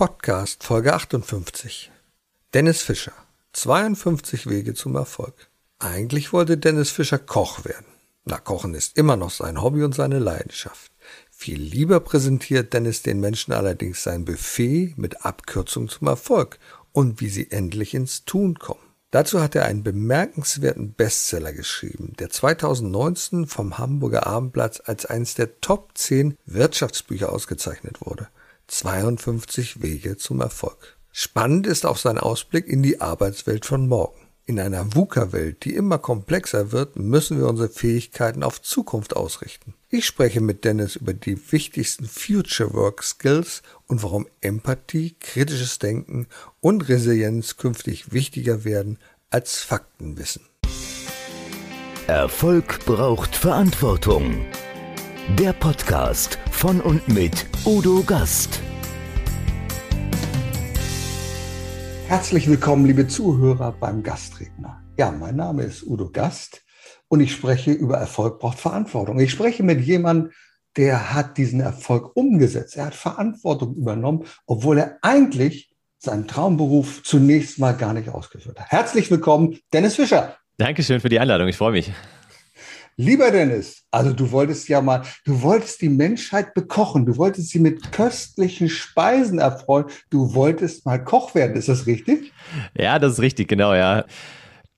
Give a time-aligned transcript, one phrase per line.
[0.00, 1.92] Podcast Folge 58.
[2.54, 3.12] Dennis Fischer.
[3.52, 5.34] 52 Wege zum Erfolg.
[5.78, 7.84] Eigentlich wollte Dennis Fischer Koch werden.
[8.24, 10.90] Na, Kochen ist immer noch sein Hobby und seine Leidenschaft.
[11.30, 16.58] Viel lieber präsentiert Dennis den Menschen allerdings sein Buffet mit Abkürzung zum Erfolg
[16.92, 18.80] und wie sie endlich ins Tun kommen.
[19.10, 25.60] Dazu hat er einen bemerkenswerten Bestseller geschrieben, der 2019 vom Hamburger Abendblatt als eines der
[25.60, 28.28] Top 10 Wirtschaftsbücher ausgezeichnet wurde.
[28.70, 30.96] 52 Wege zum Erfolg.
[31.12, 34.20] Spannend ist auch sein Ausblick in die Arbeitswelt von morgen.
[34.46, 39.74] In einer VUCA-Welt, die immer komplexer wird, müssen wir unsere Fähigkeiten auf Zukunft ausrichten.
[39.90, 46.26] Ich spreche mit Dennis über die wichtigsten Future Work Skills und warum Empathie, kritisches Denken
[46.60, 48.98] und Resilienz künftig wichtiger werden
[49.30, 50.42] als Faktenwissen.
[52.06, 54.46] Erfolg braucht Verantwortung.
[55.38, 58.60] Der Podcast von und mit Udo Gast.
[62.08, 64.82] Herzlich willkommen, liebe Zuhörer beim Gastredner.
[64.98, 66.62] Ja, mein Name ist Udo Gast
[67.08, 69.20] und ich spreche über Erfolg braucht Verantwortung.
[69.20, 70.32] Ich spreche mit jemandem,
[70.76, 72.76] der hat diesen Erfolg umgesetzt.
[72.76, 78.68] Er hat Verantwortung übernommen, obwohl er eigentlich seinen Traumberuf zunächst mal gar nicht ausgeführt hat.
[78.68, 80.36] Herzlich willkommen, Dennis Fischer.
[80.58, 81.48] Dankeschön für die Einladung.
[81.48, 81.92] Ich freue mich.
[83.00, 87.58] Lieber Dennis, also du wolltest ja mal, du wolltest die Menschheit bekochen, du wolltest sie
[87.58, 92.30] mit köstlichen Speisen erfreuen, du wolltest mal Koch werden, ist das richtig?
[92.76, 94.04] Ja, das ist richtig, genau, ja.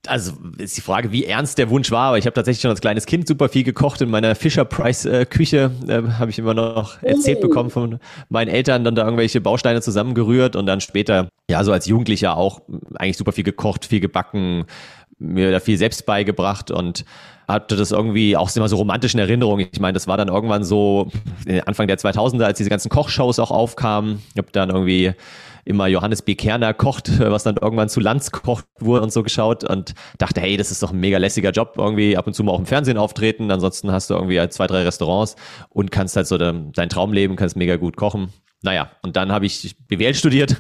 [0.07, 2.81] Also ist die Frage, wie ernst der Wunsch war, aber ich habe tatsächlich schon als
[2.81, 6.55] kleines Kind super viel gekocht in meiner Fisher Price äh, Küche, äh, habe ich immer
[6.55, 7.49] noch erzählt oh.
[7.49, 7.99] bekommen von
[8.29, 12.61] meinen Eltern, dann da irgendwelche Bausteine zusammengerührt und dann später, ja, so als Jugendlicher auch
[12.95, 14.67] eigentlich super viel gekocht, viel gebacken,
[15.23, 17.05] mir da viel selbst beigebracht und
[17.49, 19.69] hatte das irgendwie auch immer so romantischen Erinnerungen.
[19.73, 21.11] Ich meine, das war dann irgendwann so
[21.67, 24.23] Anfang der 2000er, als diese ganzen Kochshows auch aufkamen.
[24.33, 25.13] Ich habe dann irgendwie
[25.65, 26.35] immer Johannes B.
[26.35, 30.57] Kerner kocht, was dann irgendwann zu Lanz kocht wurde und so geschaut und dachte, hey,
[30.57, 32.99] das ist doch ein mega lässiger Job, irgendwie ab und zu mal auch im Fernsehen
[32.99, 33.51] auftreten.
[33.51, 35.37] Ansonsten hast du irgendwie halt zwei, drei Restaurants
[35.69, 38.33] und kannst halt so dein Traum leben, kannst mega gut kochen.
[38.63, 40.57] Naja, und dann habe ich BWL studiert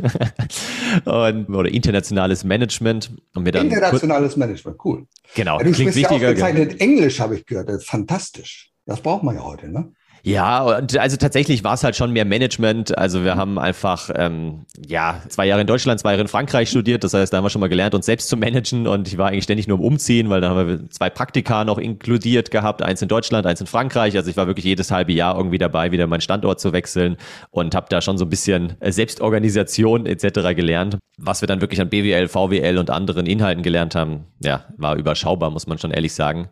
[1.05, 3.11] und, oder internationales Management.
[3.35, 5.07] Und mir dann internationales Management, cool.
[5.35, 6.21] Genau, ja, du klingt wichtiger.
[6.21, 8.73] Ja ausgezeichnet Englisch habe ich gehört, das ist fantastisch.
[8.87, 9.93] Das braucht man ja heute, ne?
[10.25, 12.97] Ja, also tatsächlich war es halt schon mehr Management.
[12.97, 17.03] Also wir haben einfach ähm, ja zwei Jahre in Deutschland, zwei Jahre in Frankreich studiert.
[17.03, 18.87] Das heißt, da haben wir schon mal gelernt, uns selbst zu managen.
[18.87, 21.79] Und ich war eigentlich ständig nur im Umziehen, weil da haben wir zwei Praktika noch
[21.79, 24.17] inkludiert gehabt, eins in Deutschland, eins in Frankreich.
[24.17, 27.17] Also ich war wirklich jedes halbe Jahr irgendwie dabei, wieder meinen Standort zu wechseln
[27.51, 30.55] und habe da schon so ein bisschen äh, Selbstorganisation etc.
[30.55, 30.99] gelernt.
[31.19, 35.51] Was wir dann wirklich an BWL, VWL und anderen Inhalten gelernt haben, ja, war überschaubar,
[35.51, 36.49] muss man schon ehrlich sagen.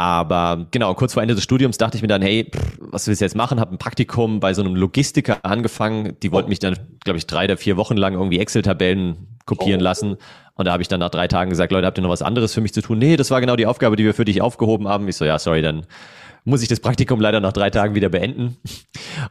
[0.00, 3.20] Aber genau, kurz vor Ende des Studiums dachte ich mir dann, hey, pff, was willst
[3.20, 3.60] du jetzt machen?
[3.60, 6.16] Habe ein Praktikum bei so einem Logistiker angefangen.
[6.22, 9.84] Die wollten mich dann, glaube ich, drei oder vier Wochen lang irgendwie Excel-Tabellen kopieren oh.
[9.84, 10.16] lassen.
[10.54, 12.54] Und da habe ich dann nach drei Tagen gesagt, Leute, habt ihr noch was anderes
[12.54, 12.98] für mich zu tun?
[12.98, 15.06] Nee, das war genau die Aufgabe, die wir für dich aufgehoben haben.
[15.06, 15.84] Ich so, ja, sorry, dann
[16.46, 18.56] muss ich das Praktikum leider nach drei Tagen wieder beenden.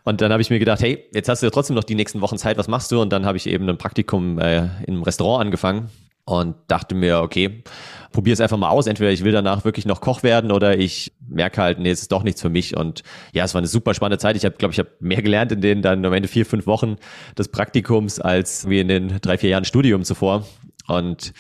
[0.04, 2.22] Und dann habe ich mir gedacht, hey, jetzt hast du ja trotzdem noch die nächsten
[2.22, 3.02] Wochen Zeit, was machst du?
[3.02, 5.90] Und dann habe ich eben ein Praktikum äh, in einem Restaurant angefangen
[6.30, 7.64] und dachte mir, okay,
[8.12, 8.88] probier es einfach mal aus.
[8.88, 12.12] Entweder ich will danach wirklich noch Koch werden oder ich merke halt, nee, es ist
[12.12, 12.78] doch nichts für mich.
[12.78, 13.04] Und
[13.34, 14.36] ja, es war eine super spannende Zeit.
[14.36, 16.98] Ich habe, glaube ich, habe mehr gelernt in den dann am Ende vier, fünf Wochen
[17.38, 20.46] des Praktikums als wie in den drei, vier Jahren Studium zuvor.
[20.88, 21.34] Und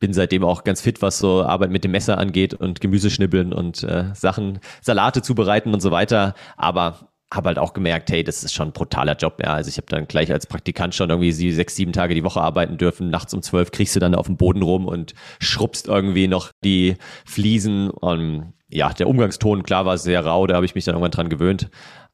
[0.00, 3.82] bin seitdem auch ganz fit, was so Arbeit mit dem Messer angeht und Gemüseschnibbeln und
[3.82, 6.34] äh, Sachen, Salate zubereiten und so weiter.
[6.56, 9.40] Aber habe halt auch gemerkt, hey, das ist schon ein brutaler Job.
[9.42, 12.40] Ja, also ich habe dann gleich als Praktikant schon irgendwie sechs, sieben Tage die Woche
[12.40, 13.10] arbeiten dürfen.
[13.10, 16.96] Nachts um zwölf kriegst du dann auf dem Boden rum und schrubbst irgendwie noch die
[17.26, 17.90] Fliesen.
[17.90, 21.28] Und ja, der Umgangston, klar, war sehr rau, da habe ich mich dann irgendwann dran
[21.28, 21.70] gewöhnt.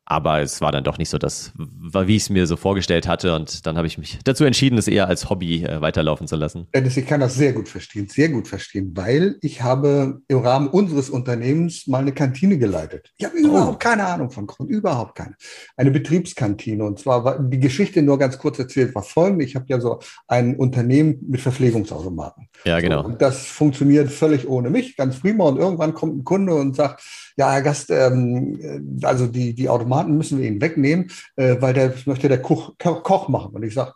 [0.06, 3.34] Aber es war dann doch nicht so das, wie ich es mir so vorgestellt hatte.
[3.34, 6.66] Und dann habe ich mich dazu entschieden, es eher als Hobby äh, weiterlaufen zu lassen.
[6.75, 10.69] Dennis, ich kann das sehr gut verstehen, sehr gut verstehen, weil ich habe im Rahmen
[10.69, 13.12] unseres Unternehmens mal eine Kantine geleitet.
[13.16, 13.78] Ich habe überhaupt oh.
[13.78, 15.37] keine Ahnung von Grund, überhaupt keine.
[15.76, 16.84] Eine Betriebskantine.
[16.84, 19.44] Und zwar war die Geschichte nur ganz kurz erzählt, war folgende.
[19.44, 22.49] Ich habe ja so ein Unternehmen mit Verpflegungsautomaten.
[22.64, 23.02] Ja, genau.
[23.02, 25.44] So, und das funktioniert völlig ohne mich, ganz prima.
[25.44, 27.02] Und irgendwann kommt ein Kunde und sagt,
[27.36, 31.94] ja, Herr Gast, ähm, also die, die Automaten müssen wir Ihnen wegnehmen, äh, weil der
[32.06, 33.54] möchte der Koch, Koch machen.
[33.54, 33.92] Und ich sage,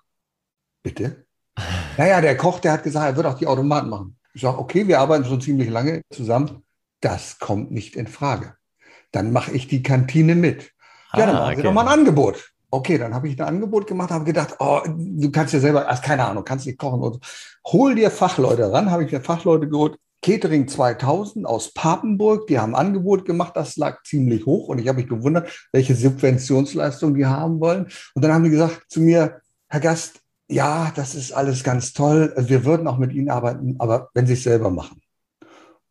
[0.82, 1.24] bitte?
[1.96, 4.16] Naja, der Koch, der hat gesagt, er wird auch die Automaten machen.
[4.32, 6.62] Ich sage, okay, wir arbeiten schon ziemlich lange zusammen.
[7.00, 8.54] Das kommt nicht in Frage.
[9.10, 10.70] Dann mache ich die Kantine mit.
[11.14, 11.56] Ja, dann ah, machen okay.
[11.56, 12.52] Sie doch mal ein Angebot.
[12.70, 16.02] Okay, dann habe ich ein Angebot gemacht, habe gedacht, oh, du kannst ja selber, also
[16.02, 17.00] keine Ahnung, kannst nicht kochen.
[17.00, 17.20] Und so.
[17.72, 19.98] Hol dir Fachleute ran, habe ich mir Fachleute geholt.
[20.22, 24.88] Catering 2000 aus Papenburg, die haben ein Angebot gemacht, das lag ziemlich hoch und ich
[24.88, 27.86] habe mich gewundert, welche Subventionsleistung die haben wollen.
[28.14, 32.34] Und dann haben die gesagt zu mir, Herr Gast, ja, das ist alles ganz toll.
[32.36, 35.00] Wir würden auch mit Ihnen arbeiten, aber wenn Sie es selber machen.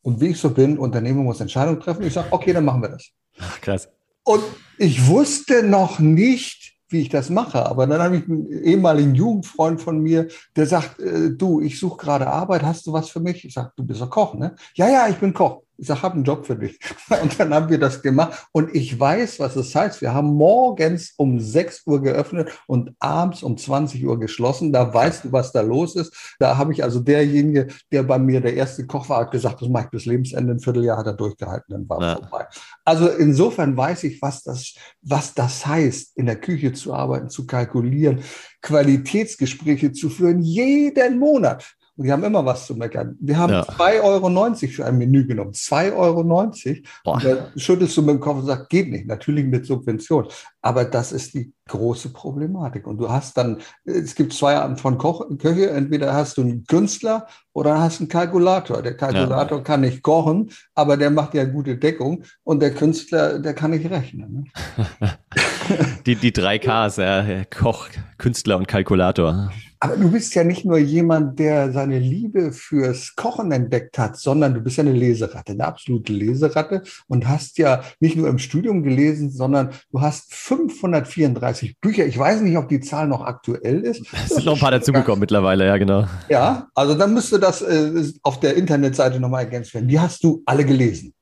[0.01, 2.03] Und wie ich so bin, Unternehmer muss Entscheidungen treffen.
[2.03, 3.09] Ich sage, okay, dann machen wir das.
[3.39, 3.89] Ach, krass.
[4.23, 4.43] Und
[4.77, 7.65] ich wusste noch nicht, wie ich das mache.
[7.65, 11.97] Aber dann habe ich einen ehemaligen Jugendfreund von mir, der sagt, äh, du, ich suche
[11.97, 13.45] gerade Arbeit, hast du was für mich?
[13.45, 14.55] Ich sage, du bist doch Koch, ne?
[14.75, 15.66] Ja, ja, ich bin Koch.
[15.77, 16.79] Ich sage, habe einen Job für dich.
[17.21, 18.47] Und dann haben wir das gemacht.
[18.51, 20.01] Und ich weiß, was es das heißt.
[20.01, 24.73] Wir haben morgens um 6 Uhr geöffnet und abends um 20 Uhr geschlossen.
[24.73, 26.35] Da weißt du, was da los ist.
[26.39, 29.69] Da habe ich also derjenige, der bei mir der erste Koch war, hat gesagt, das
[29.69, 30.53] mache ich bis Lebensende.
[30.53, 32.15] Ein Vierteljahr hat er durchgehalten, dann war ja.
[32.15, 32.47] vorbei.
[32.83, 37.45] Also insofern weiß ich, was das, was das heißt, in der Küche zu arbeiten, zu
[37.45, 38.21] kalkulieren,
[38.61, 41.76] Qualitätsgespräche zu führen, jeden Monat.
[41.97, 43.17] Und die haben immer was zu meckern.
[43.19, 43.63] Wir haben ja.
[43.63, 45.51] 2,90 Euro für ein Menü genommen.
[45.51, 46.19] 2,90 Euro.
[46.21, 49.07] Und da schüttelst du mit dem Kopf und sagst, geht nicht.
[49.07, 50.27] Natürlich mit Subvention.
[50.61, 52.85] Aber das ist die große Problematik.
[52.85, 55.71] Und du hast dann, es gibt zwei Arten von Koch, Köche.
[55.71, 58.83] Entweder hast du einen Künstler oder hast einen Kalkulator.
[58.83, 59.63] Der Kalkulator ja.
[59.63, 62.23] kann nicht kochen, aber der macht ja gute Deckung.
[62.43, 64.51] Und der Künstler, der kann nicht rechnen.
[64.99, 65.17] Ne?
[66.05, 67.43] die, die drei Ks, ja.
[67.45, 67.87] Koch,
[68.19, 69.51] Künstler und Kalkulator.
[69.79, 74.53] Aber du bist ja nicht nur jemand, der seine Liebe fürs Kochen entdeckt hat, sondern
[74.53, 78.83] du bist ja eine Leseratte, eine absolute Leseratte und hast ja nicht nur im Studium
[78.83, 82.05] gelesen, sondern du hast 534 Bücher.
[82.05, 84.01] Ich weiß nicht, ob die Zahl noch aktuell ist.
[84.13, 86.07] Es sind noch ein paar dazugekommen mittlerweile, ja, genau.
[86.29, 89.87] Ja, also dann müsste das äh, auf der Internetseite nochmal ergänzt werden.
[89.87, 91.13] Die hast du alle gelesen.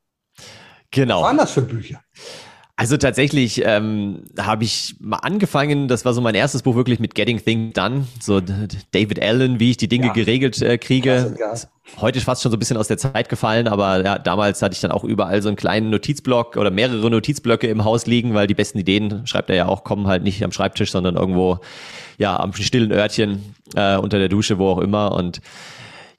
[0.92, 1.18] Genau.
[1.18, 2.00] Was waren das für Bücher?
[2.78, 7.16] Also tatsächlich ähm, habe ich mal angefangen, das war so mein erstes Buch wirklich mit
[7.16, 10.14] Getting Things Done, so David Allen, wie ich die Dinge ja.
[10.14, 11.36] geregelt äh, kriege.
[12.02, 14.82] Heute fast schon so ein bisschen aus der Zeit gefallen, aber ja, damals hatte ich
[14.82, 18.56] dann auch überall so einen kleinen Notizblock oder mehrere Notizblöcke im Haus liegen, weil die
[18.56, 21.60] besten Ideen, schreibt er ja auch, kommen halt nicht am Schreibtisch, sondern irgendwo
[22.18, 25.40] ja am stillen Örtchen äh, unter der Dusche, wo auch immer und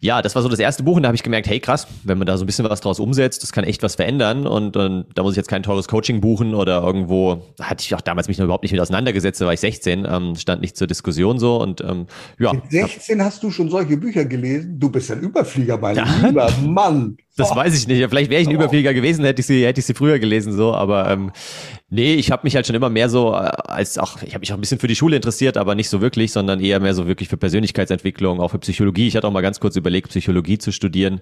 [0.00, 2.18] ja, das war so das erste Buch und da habe ich gemerkt, hey krass, wenn
[2.18, 5.06] man da so ein bisschen was draus umsetzt, das kann echt was verändern und, und
[5.14, 8.28] da muss ich jetzt kein teures Coaching buchen oder irgendwo, da hatte ich auch damals
[8.28, 11.38] mich noch überhaupt nicht mit auseinandergesetzt, da war ich 16, ähm, stand nicht zur Diskussion
[11.38, 12.06] so und ähm,
[12.38, 12.52] ja.
[12.52, 14.78] Mit 16 hast du schon solche Bücher gelesen?
[14.78, 16.06] Du bist ein Überflieger, mein ja.
[16.22, 17.16] lieber Mann.
[17.36, 17.56] Das oh.
[17.56, 18.02] weiß ich nicht.
[18.08, 18.58] Vielleicht wäre ich ein oh.
[18.58, 20.74] Überflieger gewesen, hätte ich sie, hätte ich sie früher gelesen, so.
[20.74, 21.32] Aber ähm,
[21.88, 24.52] nee, ich habe mich halt schon immer mehr so äh, als auch, ich habe mich
[24.52, 27.06] auch ein bisschen für die Schule interessiert, aber nicht so wirklich, sondern eher mehr so
[27.06, 29.06] wirklich für Persönlichkeitsentwicklung, auch für Psychologie.
[29.06, 31.20] Ich hatte auch mal ganz kurz überlegt, Psychologie zu studieren.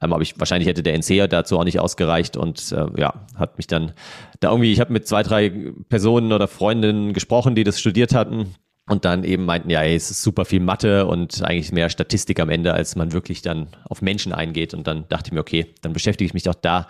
[0.00, 3.56] Ähm, aber ich wahrscheinlich hätte der NCR dazu auch nicht ausgereicht und äh, ja, hat
[3.56, 3.92] mich dann
[4.40, 5.50] da irgendwie, ich habe mit zwei, drei
[5.88, 8.54] Personen oder Freundinnen gesprochen, die das studiert hatten
[8.88, 12.40] und dann eben meinten, ja, ey, es ist super viel Mathe und eigentlich mehr Statistik
[12.40, 14.74] am Ende, als man wirklich dann auf Menschen eingeht.
[14.74, 16.88] Und dann dachte ich mir, okay, dann beschäftige ich mich doch da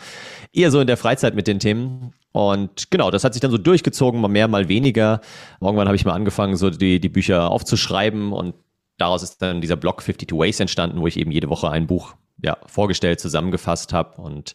[0.52, 2.14] eher so in der Freizeit mit den Themen.
[2.32, 5.20] Und genau, das hat sich dann so durchgezogen, mal mehr, mal weniger.
[5.61, 8.55] Irgendwann habe ich mal angefangen, so die, die Bücher aufzuschreiben und
[8.99, 12.14] daraus ist dann dieser Blog 52 Ways entstanden, wo ich eben jede Woche ein Buch
[12.43, 14.55] ja, vorgestellt, zusammengefasst habe und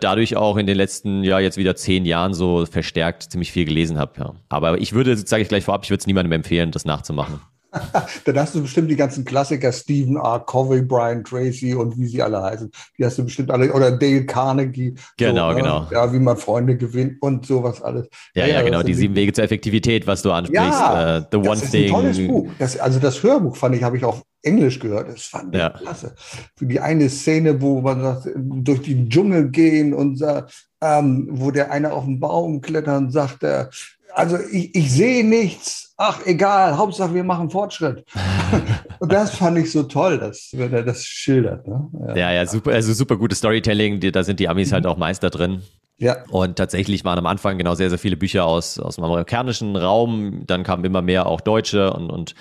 [0.00, 3.98] dadurch auch in den letzten, ja, jetzt wieder zehn Jahren so verstärkt ziemlich viel gelesen
[3.98, 4.12] habe.
[4.18, 4.34] Ja.
[4.48, 7.40] Aber ich würde, sage ich gleich vorab, ich würde es niemandem empfehlen, das nachzumachen.
[8.24, 10.40] Dann hast du bestimmt die ganzen Klassiker, Stephen R.
[10.40, 12.70] Covey, Brian Tracy und wie sie alle heißen.
[12.98, 14.94] Die hast du bestimmt alle, oder Dale Carnegie.
[15.18, 15.62] Genau, so, ne?
[15.62, 15.86] genau.
[15.90, 18.08] Ja, wie man Freunde gewinnt und sowas alles.
[18.34, 20.64] Ja, ja, ja genau, die sieben Wege zur Effektivität, was du ansprichst.
[20.64, 21.84] Ja, uh, The One das ist Thing.
[21.84, 22.50] Ein tolles Buch.
[22.58, 25.08] Das, also das Hörbuch fand ich, habe ich auf Englisch gehört.
[25.08, 25.70] Das fand ich ja.
[25.70, 26.14] klasse.
[26.56, 30.22] Für die eine Szene, wo man sagt, durch den Dschungel gehen und
[30.80, 33.66] ähm, wo der eine auf den Baum klettern sagt, äh,
[34.14, 38.04] also ich, ich sehe nichts, ach egal, Hauptsache wir machen Fortschritt.
[39.00, 41.66] und das fand ich so toll, dass, wenn er das schildert.
[41.66, 41.88] Ne?
[42.08, 42.16] Ja.
[42.16, 45.62] ja, ja, super, also super gutes Storytelling, da sind die Amis halt auch Meister drin.
[45.98, 46.18] Ja.
[46.30, 50.44] Und tatsächlich waren am Anfang genau sehr, sehr viele Bücher aus, aus dem amerikanischen Raum.
[50.46, 52.36] Dann kamen immer mehr auch Deutsche und, und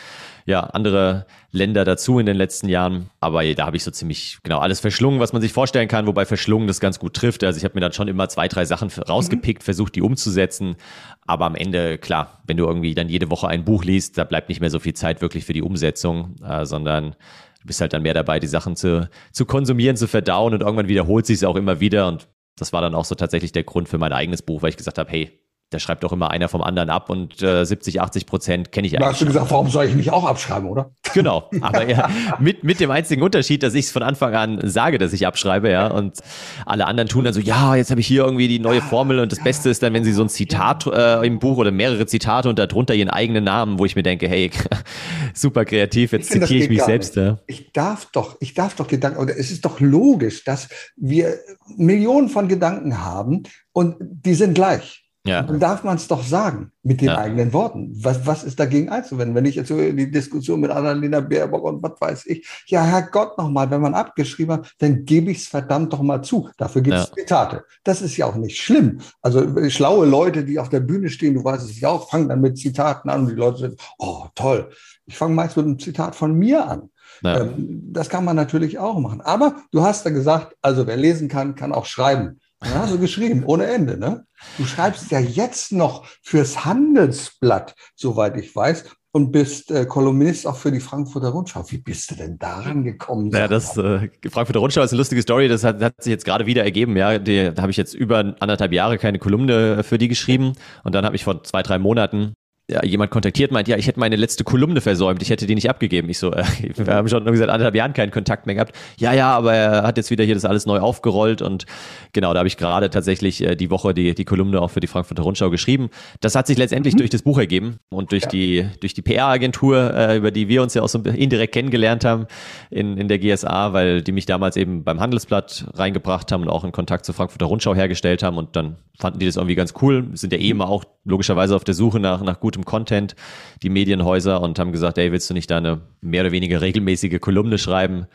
[0.47, 3.09] ja, andere Länder dazu in den letzten Jahren.
[3.19, 6.25] Aber da habe ich so ziemlich genau alles verschlungen, was man sich vorstellen kann, wobei
[6.25, 7.43] verschlungen das ganz gut trifft.
[7.43, 9.65] Also ich habe mir dann schon immer zwei, drei Sachen rausgepickt, mhm.
[9.65, 10.77] versucht, die umzusetzen.
[11.25, 14.47] Aber am Ende, klar, wenn du irgendwie dann jede Woche ein Buch liest, da bleibt
[14.47, 17.11] nicht mehr so viel Zeit wirklich für die Umsetzung, äh, sondern
[17.59, 20.87] du bist halt dann mehr dabei, die Sachen zu, zu konsumieren, zu verdauen und irgendwann
[20.87, 22.07] wiederholt sich es auch immer wieder.
[22.07, 24.77] Und das war dann auch so tatsächlich der Grund für mein eigenes Buch, weil ich
[24.77, 25.37] gesagt habe, hey,
[25.69, 28.93] da schreibt doch immer einer vom anderen ab und äh, 70, 80 Prozent kenne ich
[28.93, 29.05] eigentlich.
[29.05, 30.91] Da hast du gesagt, warum soll ich nicht auch abschreiben, oder?
[31.13, 32.09] Genau, aber ja,
[32.39, 35.71] mit, mit dem einzigen Unterschied, dass ich es von Anfang an sage, dass ich abschreibe,
[35.71, 36.19] ja, und
[36.65, 39.31] alle anderen tun dann so, ja, jetzt habe ich hier irgendwie die neue Formel und
[39.31, 42.49] das Beste ist dann, wenn sie so ein Zitat äh, im Buch oder mehrere Zitate
[42.49, 44.51] und darunter ihren eigenen Namen, wo ich mir denke, hey,
[45.33, 47.15] super kreativ, jetzt ich zitiere ich mich selbst.
[47.15, 47.39] Ja.
[47.47, 51.39] Ich darf doch, ich darf doch Gedanken, oder es ist doch logisch, dass wir
[51.77, 53.43] Millionen von Gedanken haben
[53.73, 55.06] und die sind gleich.
[55.27, 55.43] Ja.
[55.43, 57.17] Dann darf man es doch sagen mit den ja.
[57.17, 57.91] eigenen Worten.
[58.01, 59.35] Was, was ist dagegen einzuwenden?
[59.35, 62.83] Wenn ich jetzt so in die Diskussion mit Annalena Baerbock und was weiß ich, ja,
[62.83, 66.49] Herrgott nochmal, wenn man abgeschrieben hat, dann gebe ich es verdammt doch mal zu.
[66.57, 67.15] Dafür gibt es ja.
[67.15, 67.65] Zitate.
[67.83, 68.99] Das ist ja auch nicht schlimm.
[69.21, 72.41] Also schlaue Leute, die auf der Bühne stehen, du weißt es ja auch, fangen dann
[72.41, 74.69] mit Zitaten an und die Leute sind, oh, toll.
[75.05, 76.89] Ich fange meist mit einem Zitat von mir an.
[77.21, 77.41] Ja.
[77.41, 79.21] Ähm, das kann man natürlich auch machen.
[79.21, 82.39] Aber du hast ja gesagt, also wer lesen kann, kann auch schreiben.
[82.63, 83.97] Ja, so geschrieben, ohne Ende.
[83.97, 84.25] Ne?
[84.57, 90.57] Du schreibst ja jetzt noch fürs Handelsblatt, soweit ich weiß, und bist äh, Kolumnist auch
[90.57, 91.63] für die Frankfurter Rundschau.
[91.69, 93.31] Wie bist du denn daran gekommen?
[93.31, 95.47] Ja, das äh, Frankfurter Rundschau ist eine lustige Story.
[95.47, 96.97] Das hat, hat sich jetzt gerade wieder ergeben.
[96.97, 100.95] Ja, die, da habe ich jetzt über anderthalb Jahre keine Kolumne für die geschrieben und
[100.95, 102.33] dann habe ich vor zwei drei Monaten
[102.69, 105.69] ja, jemand kontaktiert, meint, ja, ich hätte meine letzte Kolumne versäumt, ich hätte die nicht
[105.69, 106.09] abgegeben.
[106.09, 106.43] Ich so, äh,
[106.75, 108.75] wir haben schon seit anderthalb Jahren keinen Kontakt mehr gehabt.
[108.97, 111.65] Ja, ja, aber er hat jetzt wieder hier das alles neu aufgerollt und
[112.11, 114.87] genau, da habe ich gerade tatsächlich äh, die Woche die, die Kolumne auch für die
[114.87, 115.89] Frankfurter Rundschau geschrieben.
[116.19, 116.99] Das hat sich letztendlich mhm.
[116.99, 118.29] durch das Buch ergeben und durch ja.
[118.29, 122.27] die, durch die PR-Agentur, äh, über die wir uns ja auch so indirekt kennengelernt haben
[122.69, 126.65] in, in der GSA, weil die mich damals eben beim Handelsblatt reingebracht haben und auch
[126.65, 130.09] in Kontakt zur Frankfurter Rundschau hergestellt haben und dann fanden die das irgendwie ganz cool,
[130.13, 133.15] sind ja eh immer auch logischerweise auf der Suche nach, nach gutem Content,
[133.61, 137.19] die Medienhäuser, und haben gesagt, ey, willst du nicht da eine mehr oder weniger regelmäßige
[137.19, 138.07] Kolumne schreiben?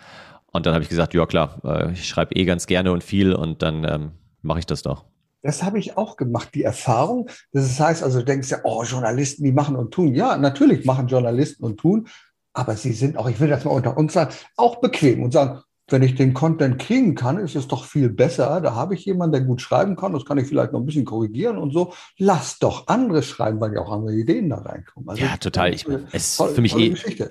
[0.53, 3.33] Und dann habe ich gesagt, ja klar, äh, ich schreibe eh ganz gerne und viel
[3.33, 4.11] und dann ähm,
[4.43, 5.05] mache ich das doch.
[5.43, 7.29] Das habe ich auch gemacht, die Erfahrung.
[7.53, 10.15] Das heißt also, du denkst ja, oh, Journalisten, die machen und tun.
[10.15, 12.07] Ja, natürlich machen Journalisten und tun,
[12.53, 15.63] aber sie sind auch, ich will das mal unter uns sagen, auch bequem und sagen,
[15.93, 18.61] wenn ich den Content kriegen kann, ist es doch viel besser.
[18.61, 20.13] Da habe ich jemanden, der gut schreiben kann.
[20.13, 21.93] Das kann ich vielleicht noch ein bisschen korrigieren und so.
[22.19, 25.09] Lass doch andere schreiben, weil ja auch andere Ideen da reinkommen.
[25.09, 25.75] Also ja, total.
[25.75, 27.31] Ich, es ist für mich eh, Geschichte.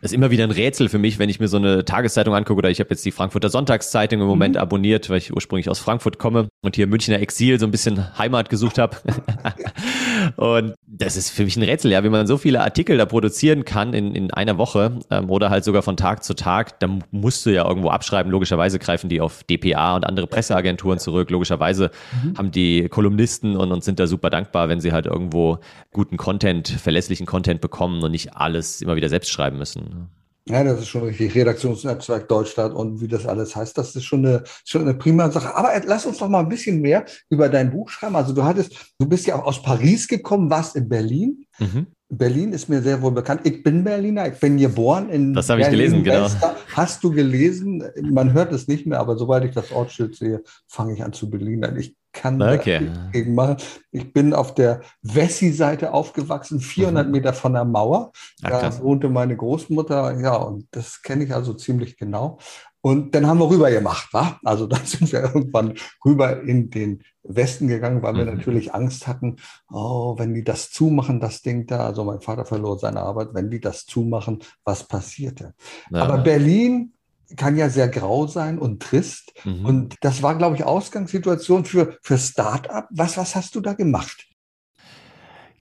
[0.00, 2.58] Das ist immer wieder ein Rätsel für mich, wenn ich mir so eine Tageszeitung angucke
[2.58, 4.60] oder ich habe jetzt die Frankfurter Sonntagszeitung im Moment mhm.
[4.60, 8.18] abonniert, weil ich ursprünglich aus Frankfurt komme und hier im Münchner Exil so ein bisschen
[8.18, 8.98] Heimat gesucht habe.
[10.36, 13.64] und das ist für mich ein Rätsel, ja, wie man so viele Artikel da produzieren
[13.64, 16.78] kann in, in einer Woche ähm, oder halt sogar von Tag zu Tag.
[16.80, 18.30] Da musst du ja irgendwo abschreiben.
[18.30, 21.30] Logischerweise greifen die auf DPA und andere Presseagenturen zurück.
[21.30, 21.90] Logischerweise
[22.22, 22.38] mhm.
[22.38, 25.58] haben die Kolumnisten und, und sind da super dankbar, wenn sie halt irgendwo
[25.92, 30.08] guten Content, verlässlichen Content bekommen und nicht alles immer wieder selbst schreiben müssen.
[30.46, 31.34] Ja, das ist schon richtig.
[31.34, 35.54] Redaktionsnetzwerk Deutschland und wie das alles heißt, das ist schon eine, schon eine prima Sache.
[35.56, 38.14] Aber lass uns doch mal ein bisschen mehr über dein Buch schreiben.
[38.14, 41.46] Also du hattest, du bist ja auch aus Paris gekommen, warst in Berlin.
[41.58, 41.86] Mhm.
[42.10, 43.40] Berlin ist mir sehr wohl bekannt.
[43.44, 46.28] Ich bin Berliner, ich bin geboren in Das habe ich gelesen, genau.
[46.74, 47.82] Hast du gelesen?
[48.02, 51.30] Man hört es nicht mehr, aber sobald ich das Ortsschild sehe, fange ich an zu
[51.30, 51.78] Berlinern.
[51.78, 52.90] Ich kann okay.
[52.94, 53.56] dagegen machen.
[53.90, 57.12] Ich bin auf der Wessi-Seite aufgewachsen, 400 mhm.
[57.12, 58.12] Meter von der Mauer.
[58.42, 62.38] Ach, da wohnte meine Großmutter, ja, und das kenne ich also ziemlich genau.
[62.80, 64.38] Und dann haben wir rüber gemacht, wa?
[64.44, 68.36] Also dann sind wir irgendwann rüber in den Westen gegangen, weil wir mhm.
[68.36, 69.36] natürlich Angst hatten,
[69.70, 73.50] oh, wenn die das zumachen, das Ding da, also mein Vater verlor seine Arbeit, wenn
[73.50, 75.54] die das zumachen, was passierte?
[75.90, 76.02] Ja.
[76.02, 76.93] Aber Berlin
[77.36, 79.32] kann ja sehr grau sein und trist.
[79.44, 79.64] Mhm.
[79.64, 82.88] Und das war, glaube ich, Ausgangssituation für, für Start-up.
[82.90, 84.26] Was, was hast du da gemacht?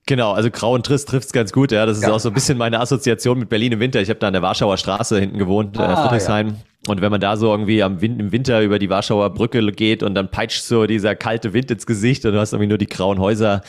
[0.05, 1.71] Genau, also grau und trist trifft es ganz gut.
[1.71, 2.11] Ja, das ist ja.
[2.11, 4.01] auch so ein bisschen meine Assoziation mit Berlin im Winter.
[4.01, 6.47] Ich habe da an der Warschauer Straße hinten gewohnt, äh, ah, äh, Friedrichshain.
[6.49, 6.55] Ja.
[6.85, 10.03] Und wenn man da so irgendwie am Wind, im Winter über die Warschauer Brücke geht
[10.03, 12.87] und dann peitscht so dieser kalte Wind ins Gesicht und du hast irgendwie nur die
[12.87, 13.61] grauen Häuser.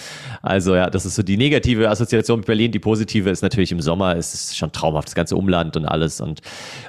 [0.42, 2.72] Also ja, das ist so die negative Assoziation mit Berlin.
[2.72, 6.20] Die positive ist natürlich im Sommer, es ist schon traumhaft, das ganze Umland und alles.
[6.20, 6.40] Und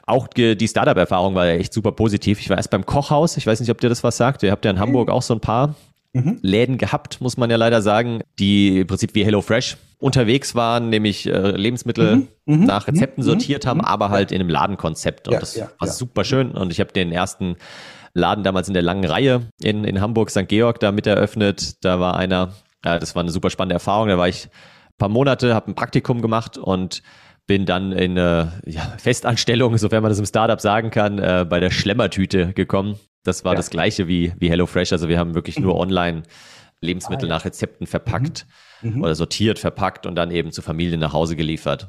[0.07, 2.39] auch die Startup-Erfahrung war echt super positiv.
[2.39, 4.41] Ich war erst beim Kochhaus, ich weiß nicht, ob dir das was sagt.
[4.41, 5.75] Ihr habt ja in Hamburg auch so ein paar
[6.15, 6.39] mhm.
[6.41, 11.27] Läden gehabt, muss man ja leider sagen, die im Prinzip wie HelloFresh unterwegs waren, nämlich
[11.27, 12.27] äh, Lebensmittel mhm.
[12.45, 12.65] mhm.
[12.65, 13.27] nach Rezepten mhm.
[13.27, 13.85] sortiert haben, mhm.
[13.85, 15.27] aber halt in einem Ladenkonzept.
[15.27, 15.93] Und ja, das ja, war ja.
[15.93, 16.51] super schön.
[16.51, 17.57] Und ich habe den ersten
[18.13, 20.47] Laden damals in der langen Reihe in, in Hamburg, St.
[20.47, 21.83] Georg, da mit eröffnet.
[21.83, 22.53] Da war einer,
[22.83, 24.07] ja, das war eine super spannende Erfahrung.
[24.07, 27.01] Da war ich ein paar Monate, habe ein Praktikum gemacht und
[27.47, 31.59] bin dann in eine ja, Festanstellung, sofern man das im Startup sagen kann, äh, bei
[31.59, 32.97] der Schlemmertüte gekommen.
[33.25, 33.57] Das war ja.
[33.57, 34.93] das gleiche wie, wie HelloFresh.
[34.93, 35.79] Also wir haben wirklich nur mhm.
[35.81, 36.23] online
[36.79, 37.35] Lebensmittel ah, ja.
[37.37, 38.45] nach Rezepten verpackt
[38.81, 38.95] mhm.
[38.95, 39.03] mhm.
[39.03, 41.87] oder sortiert, verpackt und dann eben zur Familie nach Hause geliefert.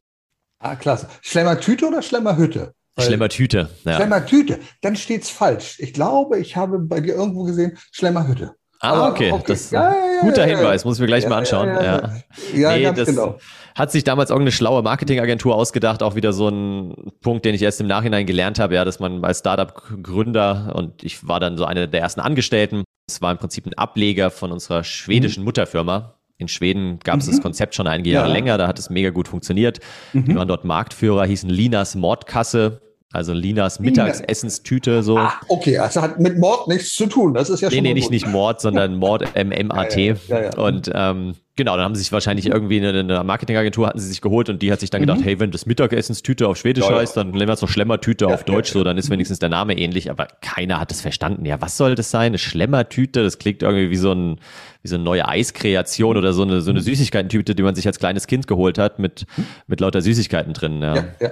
[0.58, 1.08] Ah, klasse.
[1.22, 2.72] Schlemmertüte oder Schlemmerhütte?
[2.98, 3.68] Schlemmertüte.
[3.84, 3.96] Ja.
[3.96, 5.78] Schlemmertüte, dann steht's falsch.
[5.80, 8.54] Ich glaube, ich habe bei dir irgendwo gesehen Schlemmerhütte.
[8.86, 9.32] Ah, okay.
[9.32, 9.44] okay.
[9.46, 11.68] Das ja, ja, guter Hinweis, muss ich mir gleich mal anschauen.
[11.68, 12.12] Ja,
[12.54, 12.76] ja.
[12.76, 13.38] Nee, das genau.
[13.74, 17.80] Hat sich damals irgendeine schlaue Marketingagentur ausgedacht, auch wieder so ein Punkt, den ich erst
[17.80, 21.86] im Nachhinein gelernt habe, ja, dass man als Startup-Gründer und ich war dann so einer
[21.86, 25.46] der ersten Angestellten, es war im Prinzip ein Ableger von unserer schwedischen mhm.
[25.46, 26.14] Mutterfirma.
[26.38, 27.32] In Schweden gab es mhm.
[27.32, 29.80] das Konzept schon einige Jahre länger, da hat es mega gut funktioniert.
[30.12, 30.26] Mhm.
[30.26, 32.80] Wir waren dort Marktführer, hießen Linas Mordkasse
[33.12, 35.16] Also Linas Mittagsessenstüte so.
[35.16, 37.34] Ah, okay, also hat mit Mord nichts zu tun.
[37.34, 37.76] Das ist ja schon.
[37.76, 39.96] Nee, nee, nicht, nicht Mord, sondern Mord MMAT.
[39.96, 43.86] Ja, ja, ja, und ähm, genau, dann haben sie sich wahrscheinlich irgendwie eine, eine Marketingagentur
[43.86, 45.24] hatten sie sich geholt und die hat sich dann gedacht, mhm.
[45.24, 48.72] hey, wenn das Mittagessenstüte auf Schwedisch heißt, dann nehmen wir es noch Schlemmertüte auf Deutsch,
[48.72, 51.46] so, dann ist wenigstens der Name ähnlich, aber keiner hat es verstanden.
[51.46, 52.26] Ja, was soll das sein?
[52.26, 53.22] Eine Schlemmertüte?
[53.22, 54.40] Das klingt irgendwie wie so ein,
[54.82, 58.00] wie so eine neue Eiskreation oder so eine, so eine Süßigkeitentüte, die man sich als
[58.00, 59.26] kleines Kind geholt hat mit,
[59.68, 60.82] mit lauter Süßigkeiten drin.
[60.82, 61.30] Ja, ja.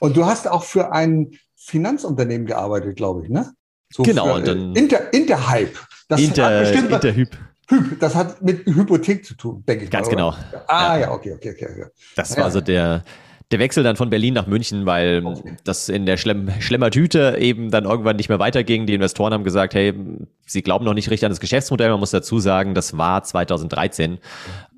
[0.00, 3.52] Und du hast auch für ein Finanzunternehmen gearbeitet, glaube ich, ne?
[3.90, 4.26] So genau.
[4.26, 5.78] Für, und dann Inter, Interhype.
[6.08, 7.36] Das Inter, hat bestimmt, Interhyp.
[7.70, 9.90] Hyp, das hat mit Hypothek zu tun, denke ich.
[9.90, 10.34] Ganz mal, genau.
[10.66, 11.00] Ah, ja.
[11.00, 11.68] ja, okay, okay, okay.
[11.70, 11.90] okay.
[12.16, 12.50] Das war ja.
[12.50, 13.04] so der,
[13.50, 15.24] der Wechsel dann von Berlin nach München, weil
[15.64, 18.86] das in der Schlemm, Schlemmertüte eben dann irgendwann nicht mehr weiterging.
[18.86, 19.94] Die Investoren haben gesagt, hey,
[20.46, 21.90] sie glauben noch nicht richtig an das Geschäftsmodell.
[21.90, 24.18] Man muss dazu sagen, das war 2013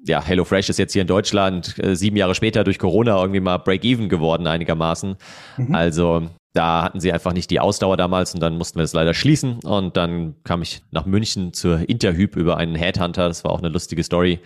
[0.06, 3.58] ja, HelloFresh ist jetzt hier in Deutschland äh, sieben Jahre später durch Corona irgendwie mal
[3.58, 5.16] Break-Even geworden einigermaßen.
[5.58, 5.74] Mhm.
[5.74, 6.22] Also
[6.52, 9.60] da hatten sie einfach nicht die Ausdauer damals und dann mussten wir das leider schließen.
[9.60, 13.28] Und dann kam ich nach München zur Interhyp über einen Headhunter.
[13.28, 14.40] Das war auch eine lustige Story.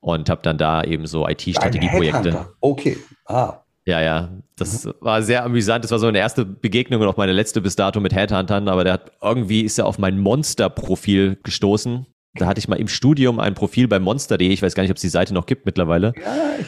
[0.00, 2.46] Und habe dann da eben so IT-Strategieprojekte.
[2.60, 2.96] Okay.
[3.26, 3.58] Ah.
[3.84, 4.94] Ja, ja, das mhm.
[5.00, 5.84] war sehr amüsant.
[5.84, 8.84] Das war so eine erste Begegnung und auch meine letzte bis dato mit Headhuntern, aber
[8.84, 12.06] der hat irgendwie ist er auf mein Monster-Profil gestoßen.
[12.34, 14.48] Da hatte ich mal im Studium ein Profil bei Monster.de.
[14.48, 16.12] Ich weiß gar nicht, ob es die Seite noch gibt mittlerweile.
[16.16, 16.66] Ja, ich,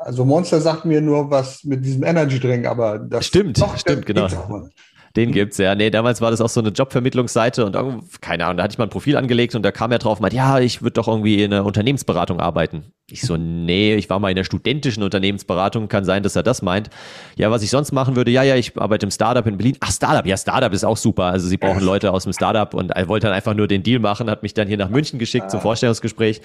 [0.00, 4.28] also Monster sagt mir nur was mit diesem Energy Drink, aber das stimmt, stimmt, genau.
[5.16, 5.32] Den mhm.
[5.32, 5.74] gibt's, ja.
[5.74, 7.76] Nee, damals war das auch so eine Jobvermittlungsseite und
[8.20, 10.22] keine Ahnung, da hatte ich mal ein Profil angelegt und da kam er drauf und
[10.22, 12.92] meinte, ja, ich würde doch irgendwie in einer Unternehmensberatung arbeiten.
[13.10, 16.62] Ich so, nee, ich war mal in der studentischen Unternehmensberatung, kann sein, dass er das
[16.62, 16.88] meint.
[17.36, 19.76] Ja, was ich sonst machen würde, ja, ja, ich arbeite im Startup in Berlin.
[19.80, 21.24] Ach, Startup, ja, Startup ist auch super.
[21.24, 24.00] Also sie brauchen Leute aus dem Startup und er wollte dann einfach nur den Deal
[24.00, 25.62] machen, hat mich dann hier nach München geschickt zum ah.
[25.62, 26.40] Vorstellungsgespräch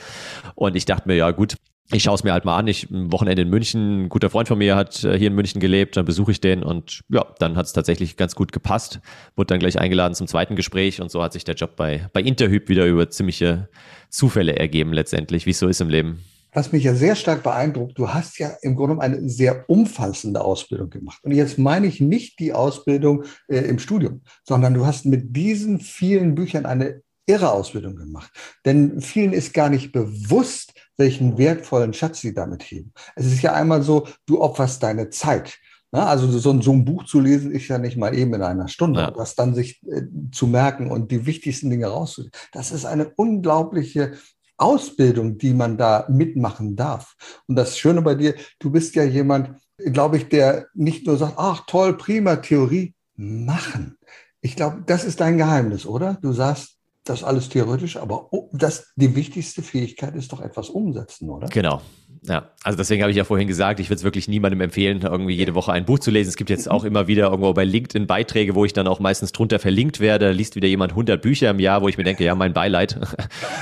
[0.56, 1.56] und ich dachte mir, ja gut,
[1.92, 2.68] ich schaue es mir halt mal an.
[2.68, 5.62] Ich ein Wochenende in München, ein guter Freund von mir hat äh, hier in München
[5.62, 9.00] gelebt, dann besuche ich den und ja, dann hat es tatsächlich ganz gut gepasst.
[9.36, 12.22] Wurde dann gleich eingeladen zum zweiten Gespräch und so hat sich der Job bei, bei
[12.22, 13.70] Interhyp wieder über ziemliche
[14.10, 16.24] Zufälle ergeben letztendlich, wie es so ist im Leben.
[16.54, 20.90] Was mich ja sehr stark beeindruckt, du hast ja im Grunde eine sehr umfassende Ausbildung
[20.90, 21.20] gemacht.
[21.24, 25.80] Und jetzt meine ich nicht die Ausbildung äh, im Studium, sondern du hast mit diesen
[25.80, 28.32] vielen Büchern eine irre Ausbildung gemacht.
[28.66, 32.94] Denn vielen ist gar nicht bewusst, welchen wertvollen Schatz sie damit heben.
[33.16, 35.60] Es ist ja einmal so, du opferst deine Zeit.
[35.92, 38.68] Also so ein, so ein, Buch zu lesen ist ja nicht mal eben in einer
[38.68, 39.00] Stunde.
[39.00, 39.12] Ja.
[39.12, 42.32] Das dann sich äh, zu merken und die wichtigsten Dinge rauszuholen.
[42.52, 44.14] Das ist eine unglaubliche
[44.58, 47.16] Ausbildung, die man da mitmachen darf.
[47.48, 51.36] Und das Schöne bei dir, du bist ja jemand, glaube ich, der nicht nur sagt,
[51.38, 53.98] ach toll, prima Theorie, machen.
[54.42, 56.18] Ich glaube, das ist dein Geheimnis, oder?
[56.22, 56.77] Du sagst,
[57.10, 61.48] das alles theoretisch, aber das, die wichtigste Fähigkeit ist doch etwas umsetzen, oder?
[61.48, 61.82] Genau.
[62.24, 65.36] Ja, also deswegen habe ich ja vorhin gesagt, ich würde es wirklich niemandem empfehlen, irgendwie
[65.36, 66.30] jede Woche ein Buch zu lesen.
[66.30, 69.32] Es gibt jetzt auch immer wieder irgendwo bei LinkedIn Beiträge, wo ich dann auch meistens
[69.32, 70.26] drunter verlinkt werde.
[70.26, 73.00] Da liest wieder jemand 100 Bücher im Jahr, wo ich mir denke, ja, mein Beileid.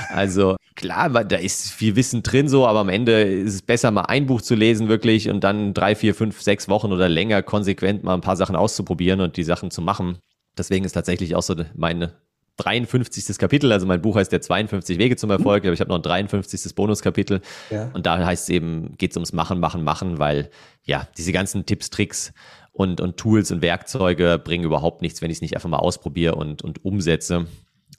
[0.08, 4.02] Also klar, da ist viel Wissen drin so, aber am Ende ist es besser, mal
[4.02, 8.02] ein Buch zu lesen wirklich und dann drei, vier, fünf, sechs Wochen oder länger konsequent
[8.02, 10.18] mal ein paar Sachen auszuprobieren und die Sachen zu machen.
[10.56, 12.14] Deswegen ist tatsächlich auch so meine
[12.56, 13.38] 53.
[13.38, 16.02] Kapitel, also mein Buch heißt der 52 Wege zum Erfolg, aber ich habe noch ein
[16.02, 16.74] 53.
[16.74, 17.40] Bonuskapitel
[17.70, 17.90] ja.
[17.92, 20.50] und da heißt es eben, geht es ums Machen, Machen, Machen, weil
[20.84, 22.32] ja, diese ganzen Tipps, Tricks
[22.72, 26.34] und, und Tools und Werkzeuge bringen überhaupt nichts, wenn ich es nicht einfach mal ausprobiere
[26.34, 27.46] und, und umsetze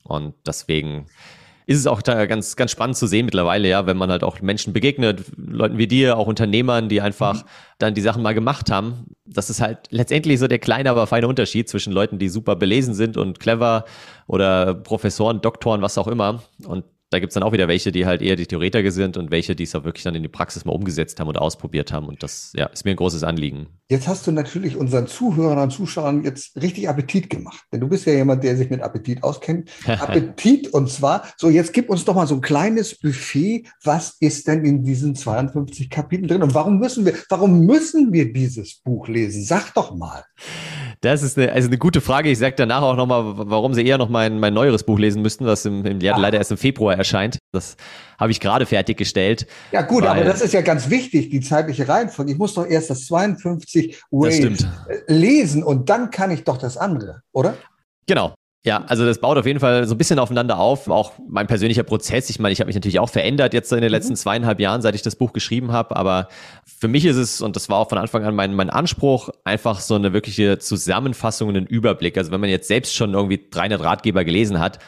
[0.03, 1.07] und deswegen
[1.67, 4.71] ist es auch ganz, ganz spannend zu sehen mittlerweile, ja, wenn man halt auch Menschen
[4.71, 7.47] begegnet, Leuten wie dir, auch Unternehmern, die einfach mhm.
[7.77, 9.07] dann die Sachen mal gemacht haben.
[9.25, 12.93] Das ist halt letztendlich so der kleine, aber feine Unterschied zwischen Leuten, die super belesen
[12.93, 13.83] sind und clever
[14.27, 16.41] oder Professoren, Doktoren, was auch immer.
[16.65, 19.55] Und da gibt's dann auch wieder welche, die halt eher die Theoretiker sind und welche,
[19.55, 22.07] die es auch wirklich dann in die Praxis mal umgesetzt haben und ausprobiert haben.
[22.07, 23.67] Und das ja, ist mir ein großes Anliegen.
[23.89, 27.63] Jetzt hast du natürlich unseren Zuhörern und Zuschauern jetzt richtig Appetit gemacht.
[27.71, 29.69] Denn du bist ja jemand, der sich mit Appetit auskennt.
[29.85, 33.67] Appetit und zwar, so jetzt gib uns doch mal so ein kleines Buffet.
[33.83, 36.43] Was ist denn in diesen 52 Kapiteln drin?
[36.43, 39.43] Und warum müssen wir, warum müssen wir dieses Buch lesen?
[39.43, 40.25] Sag doch mal.
[41.01, 42.29] Das ist eine, also eine gute Frage.
[42.29, 45.45] Ich sage danach auch nochmal, warum Sie eher noch mein, mein neueres Buch lesen müssten,
[45.45, 47.37] was im, im ja, leider erst im Februar erscheint.
[47.51, 47.77] Das
[48.17, 49.47] habe ich gerade fertiggestellt.
[49.71, 52.31] Ja gut, aber das ist ja ganz wichtig, die zeitliche Reihenfolge.
[52.31, 54.65] Ich muss doch erst das 52 Ways
[55.07, 57.55] lesen und dann kann ich doch das andere, oder?
[58.07, 58.33] Genau,
[58.67, 60.89] ja, also das baut auf jeden Fall so ein bisschen aufeinander auf.
[60.89, 62.29] Auch mein persönlicher Prozess.
[62.29, 64.17] Ich meine, ich habe mich natürlich auch verändert jetzt in den letzten mhm.
[64.17, 65.95] zweieinhalb Jahren, seit ich das Buch geschrieben habe.
[65.95, 66.27] Aber
[66.65, 69.79] für mich ist es, und das war auch von Anfang an mein, mein Anspruch, einfach
[69.79, 72.17] so eine wirkliche Zusammenfassung und einen Überblick.
[72.17, 74.79] Also wenn man jetzt selbst schon irgendwie 300 Ratgeber gelesen hat,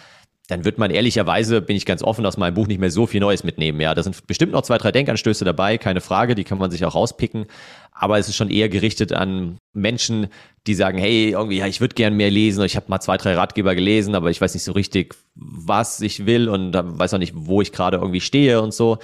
[0.50, 3.20] dann wird man ehrlicherweise, bin ich ganz offen, aus meinem Buch nicht mehr so viel
[3.20, 3.80] Neues mitnehmen.
[3.80, 6.84] Ja, da sind bestimmt noch zwei, drei Denkanstöße dabei, keine Frage, die kann man sich
[6.86, 7.46] auch rauspicken.
[7.92, 10.28] Aber es ist schon eher gerichtet an Menschen,
[10.66, 12.64] die sagen, hey, irgendwie, ja, ich würde gern mehr lesen.
[12.64, 16.26] Ich habe mal zwei, drei Ratgeber gelesen, aber ich weiß nicht so richtig, was ich
[16.26, 18.98] will und weiß auch nicht, wo ich gerade irgendwie stehe und so.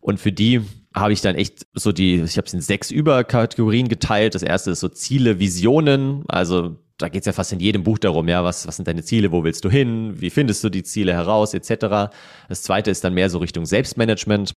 [0.00, 0.60] Und für die
[0.94, 4.36] habe ich dann echt so die, ich habe es in sechs Überkategorien geteilt.
[4.36, 7.98] Das erste ist so Ziele, Visionen, also da geht es ja fast in jedem Buch
[7.98, 10.82] darum, ja, was, was sind deine Ziele, wo willst du hin, wie findest du die
[10.82, 12.12] Ziele heraus, etc.
[12.48, 14.52] Das zweite ist dann mehr so Richtung Selbstmanagement,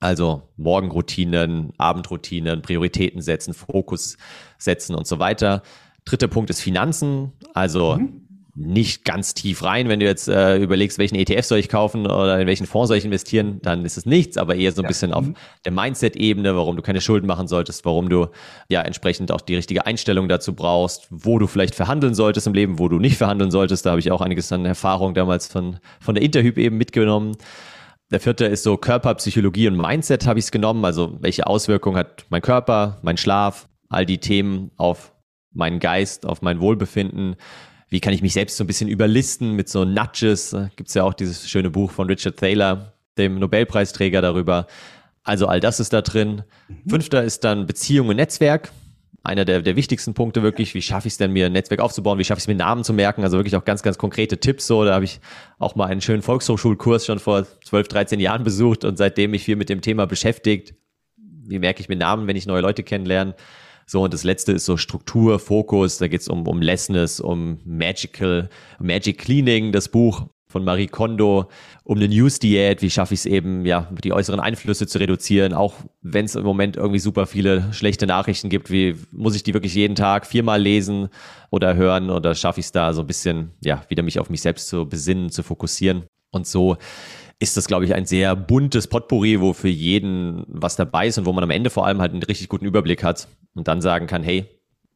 [0.00, 4.16] also Morgenroutinen, Abendroutinen, Prioritäten setzen, Fokus
[4.58, 5.62] setzen und so weiter.
[6.04, 8.25] Dritter Punkt ist Finanzen, also mhm
[8.56, 9.90] nicht ganz tief rein.
[9.90, 12.96] Wenn du jetzt äh, überlegst, welchen ETF soll ich kaufen oder in welchen Fonds soll
[12.96, 14.88] ich investieren, dann ist es nichts, aber eher so ein ja.
[14.88, 15.34] bisschen auf mhm.
[15.66, 18.28] der Mindset-Ebene, warum du keine Schulden machen solltest, warum du
[18.70, 22.78] ja entsprechend auch die richtige Einstellung dazu brauchst, wo du vielleicht verhandeln solltest im Leben,
[22.78, 23.84] wo du nicht verhandeln solltest.
[23.84, 27.36] Da habe ich auch einiges an Erfahrung damals von, von der Interhyp eben mitgenommen.
[28.10, 30.84] Der vierte ist so Körper, Psychologie und Mindset habe ich es genommen.
[30.86, 35.12] Also welche Auswirkungen hat mein Körper, mein Schlaf, all die Themen auf
[35.52, 37.36] meinen Geist, auf mein Wohlbefinden
[37.88, 40.56] wie kann ich mich selbst so ein bisschen überlisten mit so Nudges.
[40.76, 44.66] Gibt es ja auch dieses schöne Buch von Richard Thaler, dem Nobelpreisträger darüber.
[45.22, 46.42] Also all das ist da drin.
[46.68, 46.90] Mhm.
[46.90, 48.72] Fünfter ist dann Beziehung und Netzwerk.
[49.22, 52.18] Einer der, der wichtigsten Punkte wirklich, wie schaffe ich es denn, mir ein Netzwerk aufzubauen,
[52.18, 54.68] wie schaffe ich es mir Namen zu merken, also wirklich auch ganz, ganz konkrete Tipps
[54.68, 54.84] so.
[54.84, 55.20] Da habe ich
[55.58, 59.56] auch mal einen schönen Volkshochschulkurs schon vor 12, 13 Jahren besucht und seitdem mich viel
[59.56, 60.74] mit dem Thema beschäftigt.
[61.16, 63.34] Wie merke ich mir Namen, wenn ich neue Leute kennenlerne?
[63.88, 68.48] So, und das letzte ist so Struktur, Fokus, da geht's um, um Lessness, um Magical,
[68.80, 71.46] Magic Cleaning, das Buch von Marie Kondo,
[71.84, 75.74] um eine News-Diät, wie schaffe ich es eben, ja, die äußeren Einflüsse zu reduzieren, auch
[76.02, 79.74] wenn es im Moment irgendwie super viele schlechte Nachrichten gibt, wie muss ich die wirklich
[79.74, 81.08] jeden Tag viermal lesen
[81.50, 82.10] oder hören?
[82.10, 84.88] Oder schaffe ich es da so ein bisschen, ja, wieder mich auf mich selbst zu
[84.88, 86.04] besinnen, zu fokussieren?
[86.32, 86.76] Und so
[87.38, 91.26] ist das, glaube ich, ein sehr buntes Potpourri, wo für jeden was dabei ist und
[91.26, 94.06] wo man am Ende vor allem halt einen richtig guten Überblick hat und dann sagen
[94.06, 94.46] kann, hey,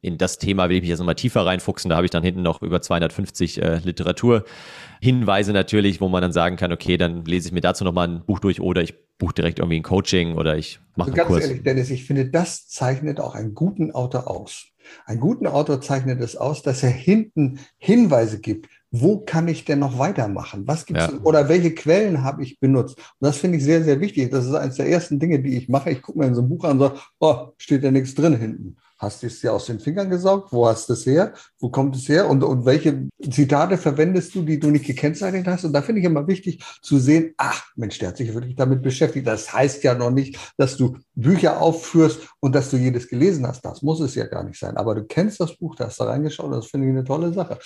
[0.01, 1.89] in das Thema will ich mich jetzt nochmal tiefer reinfuchsen.
[1.89, 6.55] Da habe ich dann hinten noch über 250 äh, Literaturhinweise natürlich, wo man dann sagen
[6.55, 9.59] kann, okay, dann lese ich mir dazu nochmal ein Buch durch oder ich buche direkt
[9.59, 11.39] irgendwie ein Coaching oder ich mache also einen Kurs.
[11.41, 14.69] Ganz ehrlich, Dennis, ich finde, das zeichnet auch einen guten Autor aus.
[15.05, 19.79] Einen guten Autor zeichnet es aus, dass er hinten Hinweise gibt, wo kann ich denn
[19.79, 20.67] noch weitermachen?
[20.67, 21.19] Was gibt's ja.
[21.23, 22.97] oder welche Quellen habe ich benutzt?
[22.97, 24.29] Und das finde ich sehr, sehr wichtig.
[24.29, 25.91] Das ist eines der ersten Dinge, die ich mache.
[25.91, 28.37] Ich gucke mir in so ein Buch an und sage, oh, steht ja nichts drin
[28.37, 28.75] hinten.
[29.01, 30.53] Hast du es dir aus den Fingern gesaugt?
[30.53, 31.33] Wo hast du es her?
[31.59, 32.29] Wo kommt es her?
[32.29, 35.63] Und, und welche Zitate verwendest du, die du nicht gekennzeichnet hast?
[35.63, 38.83] Und da finde ich immer wichtig zu sehen, ach Mensch, der hat sich wirklich damit
[38.83, 39.25] beschäftigt.
[39.25, 43.65] Das heißt ja noch nicht, dass du Bücher aufführst und dass du jedes gelesen hast.
[43.65, 44.77] Das muss es ja gar nicht sein.
[44.77, 46.53] Aber du kennst das Buch, da hast du reingeschaut.
[46.53, 47.57] Das finde ich eine tolle Sache.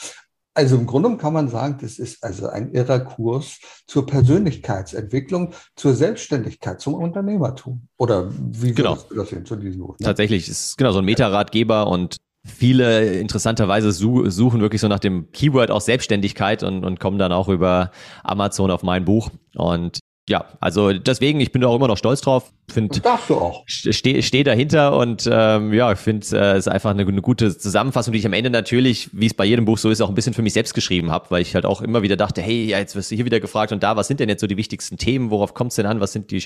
[0.56, 5.94] Also im Grunde kann man sagen, das ist also ein irrer Kurs zur Persönlichkeitsentwicklung, zur
[5.94, 7.88] Selbstständigkeit, zum Unternehmertum.
[7.98, 8.98] Oder wie genau.
[9.10, 10.00] du das sehen zu diesem Buch?
[10.00, 10.06] Ne?
[10.06, 15.32] Tatsächlich, es ist genau so ein Meta-Ratgeber und Viele interessanterweise suchen wirklich so nach dem
[15.32, 17.90] Keyword auch Selbstständigkeit und, und kommen dann auch über
[18.24, 19.32] Amazon auf mein Buch.
[19.56, 22.52] Und ja, also deswegen, ich bin da auch immer noch stolz drauf.
[22.72, 23.64] Find, das darfst du auch.
[23.68, 27.56] Stehe steh dahinter und ähm, ja, ich finde, es äh, ist einfach eine, eine gute
[27.56, 30.16] Zusammenfassung, die ich am Ende natürlich, wie es bei jedem Buch so ist, auch ein
[30.16, 32.80] bisschen für mich selbst geschrieben habe, weil ich halt auch immer wieder dachte, hey, ja,
[32.80, 34.98] jetzt wirst du hier wieder gefragt und da, was sind denn jetzt so die wichtigsten
[34.98, 36.44] Themen, worauf kommt es denn an, was sind die,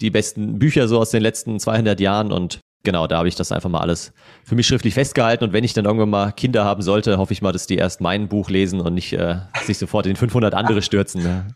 [0.00, 3.52] die besten Bücher so aus den letzten 200 Jahren und genau, da habe ich das
[3.52, 5.44] einfach mal alles für mich schriftlich festgehalten.
[5.44, 8.00] Und wenn ich dann irgendwann mal Kinder haben sollte, hoffe ich mal, dass die erst
[8.00, 11.22] mein Buch lesen und nicht äh, sich sofort in 500 andere stürzen.
[11.22, 11.46] Ne?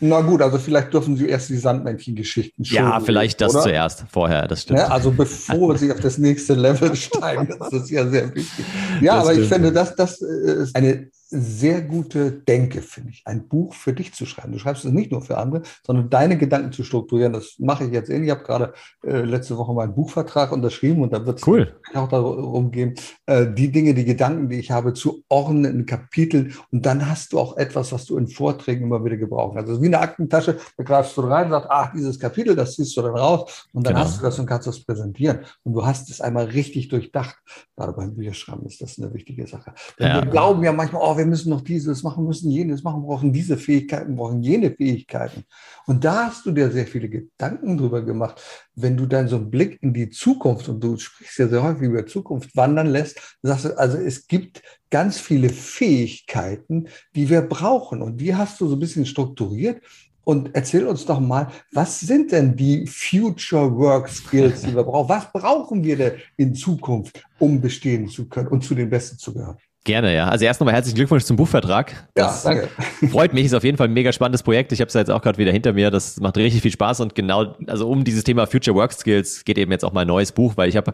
[0.00, 2.76] Na gut, also vielleicht dürfen Sie erst die Sandmännchen-Geschichten schon.
[2.76, 3.62] Ja, vielleicht das oder?
[3.62, 4.80] zuerst, vorher, das stimmt.
[4.80, 8.64] Ja, also bevor Sie auf das nächste Level steigen, das ist ja sehr wichtig.
[9.00, 9.44] Ja, das aber stimmt.
[9.44, 14.14] ich finde, das, das ist eine sehr gute Denke, finde ich, ein Buch für dich
[14.14, 14.52] zu schreiben.
[14.52, 17.32] Du schreibst es nicht nur für andere, sondern deine Gedanken zu strukturieren.
[17.32, 18.28] Das mache ich jetzt ähnlich.
[18.28, 21.74] Ich habe gerade äh, letzte Woche meinen Buchvertrag unterschrieben und da wird es cool.
[21.94, 22.94] auch darum gehen,
[23.26, 26.54] äh, die Dinge, die Gedanken, die ich habe, zu ordnen in Kapiteln.
[26.70, 29.70] Und dann hast du auch etwas, was du in Vorträgen immer wieder gebrauchen kannst.
[29.70, 32.96] Also wie eine Aktentasche, da greifst du rein und sagst, ach, dieses Kapitel, das ziehst
[32.96, 34.06] du dann raus und dann genau.
[34.06, 35.40] hast du das und kannst das präsentieren.
[35.64, 37.36] Und du hast es einmal richtig durchdacht.
[37.76, 39.72] Gerade beim Bücherschreiben ist das eine wichtige Sache.
[39.98, 40.22] Denn ja.
[40.22, 43.56] wir glauben ja manchmal, oh, wir müssen noch dieses machen, müssen jenes machen, brauchen diese
[43.56, 45.44] Fähigkeiten, brauchen jene Fähigkeiten.
[45.86, 48.40] Und da hast du dir sehr viele Gedanken drüber gemacht.
[48.74, 51.82] Wenn du dann so einen Blick in die Zukunft, und du sprichst ja sehr häufig
[51.82, 58.02] über Zukunft, wandern lässt, sagst du, also es gibt ganz viele Fähigkeiten, die wir brauchen.
[58.02, 59.80] Und die hast du so ein bisschen strukturiert.
[60.24, 65.08] Und erzähl uns doch mal, was sind denn die Future Work Skills, die wir brauchen?
[65.08, 69.32] Was brauchen wir denn in Zukunft, um bestehen zu können und zu den Besten zu
[69.32, 69.58] gehören?
[69.86, 70.28] Gerne, ja.
[70.28, 72.08] Also erst nochmal herzlichen Glückwunsch zum Buchvertrag.
[72.14, 72.68] Das ja, danke.
[73.08, 74.72] Freut mich, ist auf jeden Fall ein mega spannendes Projekt.
[74.72, 75.92] Ich habe es jetzt auch gerade wieder hinter mir.
[75.92, 79.58] Das macht richtig viel Spaß und genau, also um dieses Thema Future Work Skills geht
[79.58, 80.92] eben jetzt auch mal ein neues Buch, weil ich habe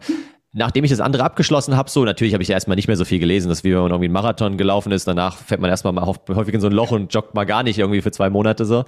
[0.53, 3.17] nachdem ich das andere abgeschlossen habe, so natürlich habe ich erstmal nicht mehr so viel
[3.17, 6.05] gelesen, dass wie wenn man irgendwie einen Marathon gelaufen ist, danach fährt man erstmal mal
[6.05, 8.85] häufig in so ein Loch und joggt mal gar nicht irgendwie für zwei Monate so.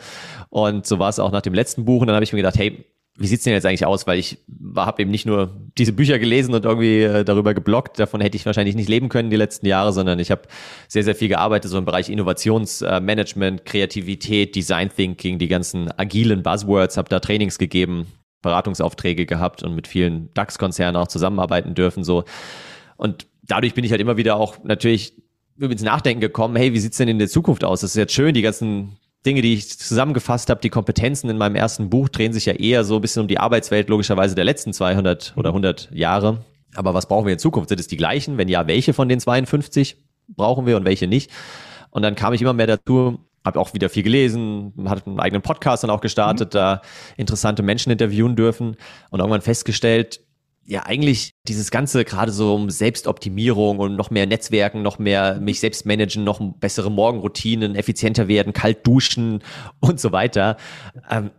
[0.50, 2.58] Und so war es auch nach dem letzten Buch und dann habe ich mir gedacht,
[2.58, 2.86] hey,
[3.18, 4.08] wie sieht's denn jetzt eigentlich aus?
[4.08, 4.40] Weil ich
[4.76, 7.98] habe eben nicht nur diese Bücher gelesen und irgendwie äh, darüber geblockt.
[7.98, 10.44] Davon hätte ich wahrscheinlich nicht leben können die letzten Jahre, sondern ich habe
[10.90, 16.44] sehr, sehr viel gearbeitet, so im Bereich Innovationsmanagement, äh, Kreativität, Design Thinking, die ganzen agilen
[16.44, 18.08] Buzzwords, habe da Trainings gegeben,
[18.42, 22.04] Beratungsaufträge gehabt und mit vielen DAX-Konzernen auch zusammenarbeiten dürfen.
[22.04, 22.26] so
[22.98, 25.14] Und dadurch bin ich halt immer wieder auch natürlich
[25.58, 27.80] ins Nachdenken gekommen, hey, wie sieht's denn in der Zukunft aus?
[27.80, 31.56] Das ist jetzt schön, die ganzen Dinge, die ich zusammengefasst habe, die Kompetenzen in meinem
[31.56, 34.74] ersten Buch drehen sich ja eher so ein bisschen um die Arbeitswelt logischerweise der letzten
[34.74, 36.46] 200 oder 100 Jahre.
[36.76, 37.70] Aber was brauchen wir in Zukunft?
[37.70, 38.38] Sind es die gleichen?
[38.38, 41.32] Wenn ja, welche von den 52 brauchen wir und welche nicht?
[41.90, 45.42] Und dann kam ich immer mehr dazu, habe auch wieder viel gelesen, hat einen eigenen
[45.42, 46.58] Podcast dann auch gestartet, mhm.
[46.58, 46.82] da
[47.16, 48.76] interessante Menschen interviewen dürfen
[49.12, 50.22] und irgendwann festgestellt,
[50.66, 55.60] ja eigentlich dieses Ganze gerade so um Selbstoptimierung und noch mehr Netzwerken, noch mehr mich
[55.60, 59.44] selbst managen, noch bessere Morgenroutinen, effizienter werden, kalt duschen
[59.80, 60.58] und so weiter.
[61.10, 61.32] Ähm,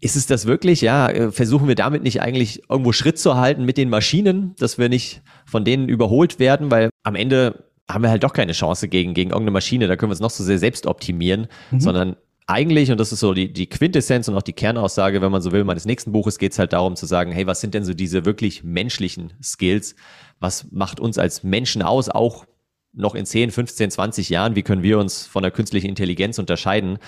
[0.00, 0.82] ist es das wirklich?
[0.82, 4.76] Ja, äh, versuchen wir damit nicht eigentlich irgendwo Schritt zu halten mit den Maschinen, dass
[4.76, 8.88] wir nicht von denen überholt werden, weil am Ende haben wir halt doch keine Chance
[8.88, 11.80] gegen, gegen irgendeine Maschine, da können wir uns noch so sehr selbst optimieren, mhm.
[11.80, 15.42] sondern eigentlich, und das ist so die, die Quintessenz und auch die Kernaussage, wenn man
[15.42, 17.84] so will, meines nächsten Buches geht es halt darum zu sagen, hey, was sind denn
[17.84, 19.96] so diese wirklich menschlichen Skills?
[20.38, 22.46] Was macht uns als Menschen aus, auch
[22.92, 24.54] noch in 10, 15, 20 Jahren?
[24.54, 26.98] Wie können wir uns von der künstlichen Intelligenz unterscheiden?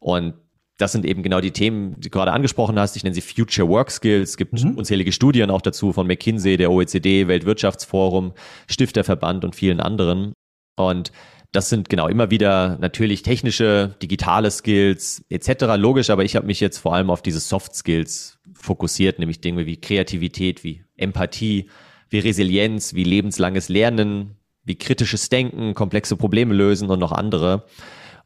[0.00, 0.34] Und
[0.76, 2.96] das sind eben genau die Themen, die du gerade angesprochen hast.
[2.96, 4.30] Ich nenne sie Future Work Skills.
[4.30, 4.76] Es gibt mhm.
[4.76, 8.32] unzählige Studien auch dazu von McKinsey, der OECD, Weltwirtschaftsforum,
[8.68, 10.32] Stifterverband und vielen anderen.
[10.76, 11.12] Und
[11.52, 15.64] das sind genau immer wieder natürlich technische, digitale Skills etc.
[15.76, 19.66] Logisch, aber ich habe mich jetzt vor allem auf diese Soft Skills fokussiert, nämlich Dinge
[19.66, 21.68] wie Kreativität, wie Empathie,
[22.08, 27.64] wie Resilienz, wie lebenslanges Lernen, wie kritisches Denken, komplexe Probleme lösen und noch andere.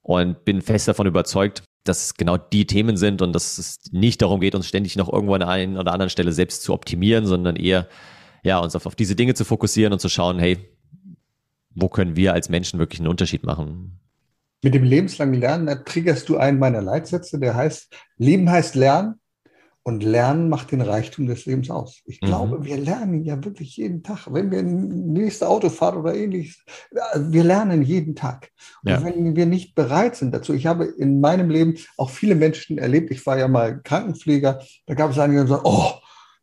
[0.02, 4.20] Und bin fest davon überzeugt, dass es genau die Themen sind und dass es nicht
[4.20, 7.56] darum geht, uns ständig noch irgendwo an einer oder anderen Stelle selbst zu optimieren, sondern
[7.56, 7.88] eher
[8.42, 10.58] ja, uns auf, auf diese Dinge zu fokussieren und zu schauen, hey,
[11.74, 13.98] wo können wir als Menschen wirklich einen Unterschied machen?
[14.62, 19.20] Mit dem lebenslangen Lernen da triggerst du einen meiner Leitsätze, der heißt, Leben heißt Lernen
[19.82, 22.00] und Lernen macht den Reichtum des Lebens aus.
[22.06, 22.26] Ich mhm.
[22.26, 24.26] glaube, wir lernen ja wirklich jeden Tag.
[24.32, 26.64] Wenn wir nächste Autofahrt oder ähnliches,
[27.14, 28.50] wir lernen jeden Tag.
[28.84, 28.96] Ja.
[28.96, 32.78] Und wenn wir nicht bereit sind dazu, ich habe in meinem Leben auch viele Menschen
[32.78, 35.92] erlebt, ich war ja mal Krankenpfleger, da gab es einige, die sagen, oh,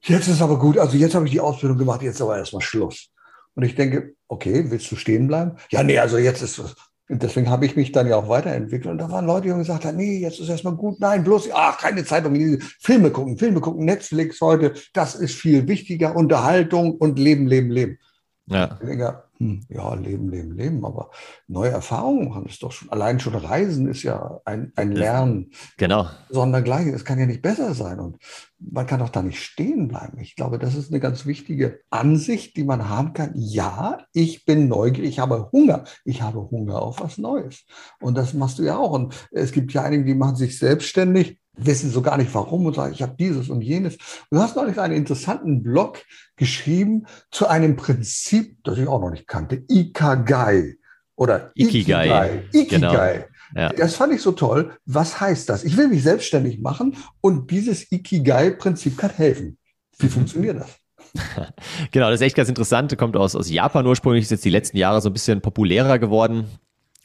[0.03, 3.10] jetzt ist aber gut, also jetzt habe ich die Ausbildung gemacht, jetzt aber erstmal Schluss.
[3.55, 5.57] Und ich denke, okay, willst du stehen bleiben?
[5.69, 6.75] Ja, nee, also jetzt ist es.
[7.09, 8.89] Und deswegen habe ich mich dann ja auch weiterentwickelt.
[8.89, 11.01] Und da waren Leute, die gesagt haben, nee, jetzt ist erstmal gut.
[11.01, 12.33] Nein, bloß, ach, keine Zeitung.
[12.79, 14.73] Filme gucken, Filme gucken, Netflix heute.
[14.93, 16.15] Das ist viel wichtiger.
[16.15, 17.99] Unterhaltung und Leben, Leben, Leben.
[18.45, 18.79] Ja.
[18.81, 21.09] Denke, hm, ja, leben, leben, leben, aber
[21.47, 22.91] neue Erfahrungen machen es doch schon.
[22.91, 25.49] Allein schon Reisen ist ja ein, ein Lernen.
[25.79, 26.07] Genau.
[26.29, 26.93] Sondergleichen.
[26.93, 27.99] Es kann ja nicht besser sein.
[27.99, 28.17] Und
[28.59, 30.19] man kann doch da nicht stehen bleiben.
[30.19, 33.31] Ich glaube, das ist eine ganz wichtige Ansicht, die man haben kann.
[33.33, 35.85] Ja, ich bin neugierig, ich habe Hunger.
[36.05, 37.65] Ich habe Hunger auf was Neues.
[37.99, 38.91] Und das machst du ja auch.
[38.91, 42.75] Und es gibt ja einige, die machen sich selbstständig wissen so gar nicht warum und
[42.75, 43.97] sagen, ich habe dieses und jenes.
[44.29, 46.03] Du hast neulich einen interessanten Blog
[46.35, 50.75] geschrieben zu einem Prinzip, das ich auch noch nicht kannte, Ikagai
[51.15, 52.05] oder Ikigai.
[52.05, 52.43] Ikigai.
[52.53, 53.13] Ikigai.
[53.13, 53.31] Genau.
[53.55, 53.69] Ja.
[53.73, 54.73] Das fand ich so toll.
[54.85, 55.63] Was heißt das?
[55.63, 59.57] Ich will mich selbstständig machen und dieses Ikigai-Prinzip kann helfen.
[59.97, 60.11] Wie mhm.
[60.11, 60.77] funktioniert das?
[61.91, 62.97] genau, das ist echt ganz interessant.
[62.97, 66.45] Kommt aus, aus Japan ursprünglich, ist jetzt die letzten Jahre so ein bisschen populärer geworden.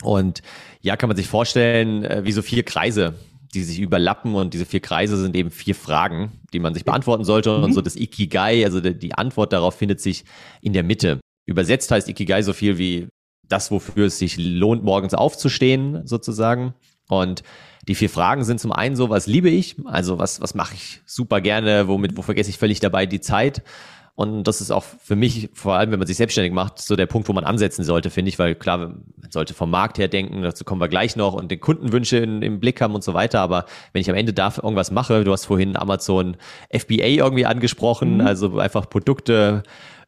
[0.03, 0.42] Und
[0.81, 3.14] ja, kann man sich vorstellen, äh, wie so vier Kreise
[3.54, 7.24] die sich überlappen und diese vier Kreise sind eben vier Fragen, die man sich beantworten
[7.24, 7.56] sollte.
[7.56, 7.64] Mhm.
[7.64, 10.24] Und so das Ikigai, also die Antwort darauf findet sich
[10.61, 11.20] in der Mitte.
[11.46, 13.09] Übersetzt heißt Ikigai so viel wie
[13.48, 16.74] das, wofür es sich lohnt, morgens aufzustehen, sozusagen.
[17.09, 17.42] Und
[17.87, 19.76] die vier Fragen sind zum einen so, was liebe ich?
[19.85, 21.87] Also was, was mache ich super gerne?
[21.87, 23.62] Womit, wo vergesse ich völlig dabei die Zeit?
[24.16, 27.05] Und das ist auch für mich, vor allem wenn man sich selbstständig macht, so der
[27.05, 30.40] Punkt, wo man ansetzen sollte, finde ich, weil klar, man sollte vom Markt her denken,
[30.40, 33.40] dazu kommen wir gleich noch und den Kundenwünsche in, im Blick haben und so weiter.
[33.40, 36.38] Aber wenn ich am Ende dafür irgendwas mache, du hast vorhin Amazon
[36.74, 38.26] FBA irgendwie angesprochen, mhm.
[38.26, 39.64] also einfach Produkte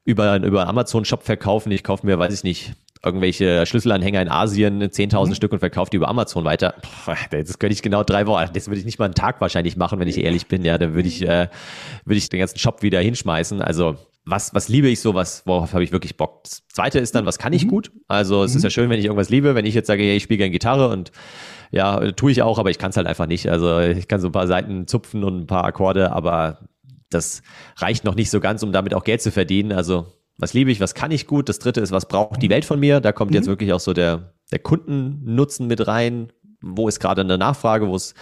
[0.06, 1.70] über, über Amazon Shop verkaufen.
[1.70, 2.72] Ich kaufe mir, weiß ich nicht,
[3.04, 5.34] irgendwelche Schlüsselanhänger in Asien, 10.000 mhm.
[5.34, 6.74] Stück und verkauft die über Amazon weiter.
[7.30, 9.98] Das könnte ich genau drei Wochen, das würde ich nicht mal einen Tag wahrscheinlich machen,
[10.00, 10.64] wenn ich ehrlich bin.
[10.64, 11.48] Ja, dann würde ich, äh,
[12.04, 13.62] würde ich den ganzen Shop wieder hinschmeißen.
[13.62, 16.44] Also was, was liebe ich so, was, worauf habe ich wirklich Bock?
[16.44, 17.70] Das zweite ist dann, was kann ich mhm.
[17.70, 17.92] gut?
[18.08, 18.58] Also es mhm.
[18.58, 20.50] ist ja schön, wenn ich irgendwas liebe, wenn ich jetzt sage, hey, ich spiele gerne
[20.50, 21.12] Gitarre und
[21.70, 23.48] ja, tue ich auch, aber ich kann es halt einfach nicht.
[23.48, 26.68] Also ich kann so ein paar Seiten zupfen und ein paar Akkorde, aber
[27.10, 27.42] das
[27.76, 29.72] reicht noch nicht so ganz, um damit auch Geld zu verdienen.
[29.72, 30.06] Also
[30.38, 31.48] was liebe ich, was kann ich gut?
[31.48, 33.00] Das dritte ist, was braucht die Welt von mir?
[33.00, 33.36] Da kommt mhm.
[33.36, 36.32] jetzt wirklich auch so der, der Kundennutzen mit rein.
[36.60, 37.88] Wo ist gerade eine Nachfrage?
[37.88, 38.14] Wo ist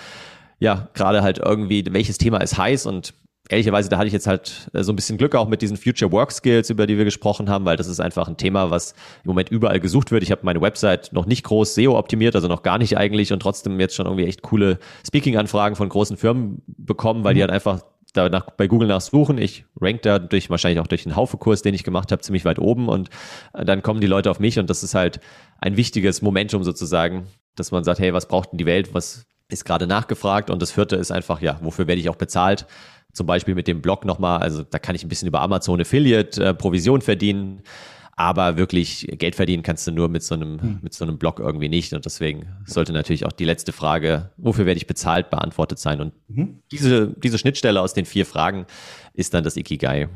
[0.59, 2.87] ja gerade halt irgendwie, welches Thema ist heiß?
[2.87, 3.15] Und
[3.51, 6.11] ehrlicherweise, da hatte ich jetzt halt äh, so ein bisschen Glück auch mit diesen Future
[6.11, 8.93] Work Skills, über die wir gesprochen haben, weil das ist einfach ein Thema, was
[9.25, 10.23] im Moment überall gesucht wird.
[10.23, 13.41] Ich habe meine Website noch nicht groß SEO optimiert, also noch gar nicht eigentlich und
[13.41, 17.37] trotzdem jetzt schon irgendwie echt coole Speaking-Anfragen von großen Firmen bekommen, weil mhm.
[17.37, 17.83] die halt einfach
[18.17, 19.39] da nach, bei Google nachsuchen.
[19.39, 22.59] Ich rank da durch wahrscheinlich auch durch den Haufe-Kurs, den ich gemacht habe, ziemlich weit
[22.59, 23.11] oben und
[23.55, 25.21] äh, dann kommen die Leute auf mich und das ist halt
[25.59, 28.95] ein wichtiges Momentum sozusagen, dass man sagt, hey, was braucht denn die Welt?
[28.95, 30.51] Was ist gerade nachgefragt?
[30.51, 32.67] Und das vierte ist einfach, ja, wofür werde ich auch bezahlt?
[33.13, 36.45] Zum Beispiel mit dem Blog nochmal, also da kann ich ein bisschen über Amazon Affiliate
[36.45, 37.63] äh, Provision verdienen.
[38.19, 40.79] Aber wirklich Geld verdienen kannst du nur mit so einem, hm.
[40.83, 41.93] mit so einem Blog irgendwie nicht.
[41.93, 46.01] Und deswegen sollte natürlich auch die letzte Frage, wofür werde ich bezahlt, beantwortet sein.
[46.01, 46.63] Und mhm.
[46.73, 48.65] diese, diese Schnittstelle aus den vier Fragen
[49.13, 50.09] ist dann das Ikigai.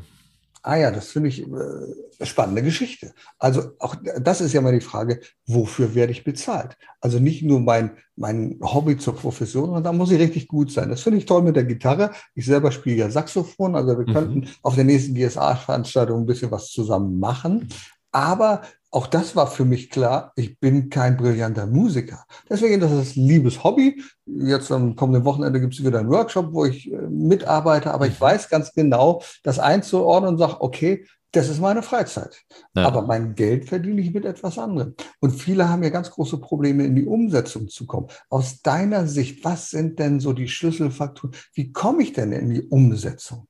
[0.63, 3.13] Ah ja, das finde ich äh, spannende Geschichte.
[3.39, 6.77] Also auch das ist ja mal die Frage, wofür werde ich bezahlt?
[6.99, 10.89] Also nicht nur mein, mein Hobby zur Profession, sondern da muss ich richtig gut sein.
[10.89, 12.11] Das finde ich toll mit der Gitarre.
[12.35, 14.13] Ich selber spiele ja Saxophon, also wir mhm.
[14.13, 17.67] könnten auf der nächsten GSA-Veranstaltung ein bisschen was zusammen machen.
[18.11, 22.25] Aber auch das war für mich klar, ich bin kein brillanter Musiker.
[22.49, 24.03] Deswegen das ist ein liebes Hobby.
[24.25, 28.19] Jetzt am kommenden Wochenende gibt es wieder einen Workshop, wo ich äh, mitarbeite, aber ich
[28.19, 28.25] mhm.
[28.25, 32.41] weiß ganz genau, das einzuordnen und sage, okay, das ist meine Freizeit.
[32.75, 32.85] Ja.
[32.85, 34.95] Aber mein Geld verdiene ich mit etwas anderem.
[35.21, 38.07] Und viele haben ja ganz große Probleme, in die Umsetzung zu kommen.
[38.29, 41.33] Aus deiner Sicht, was sind denn so die Schlüsselfaktoren?
[41.53, 43.47] Wie komme ich denn in die Umsetzung?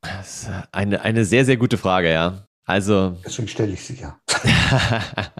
[0.00, 2.47] Das ist eine, eine sehr, sehr gute Frage, ja.
[2.68, 3.16] Also.
[3.24, 4.18] Deswegen stelle ich sie ja.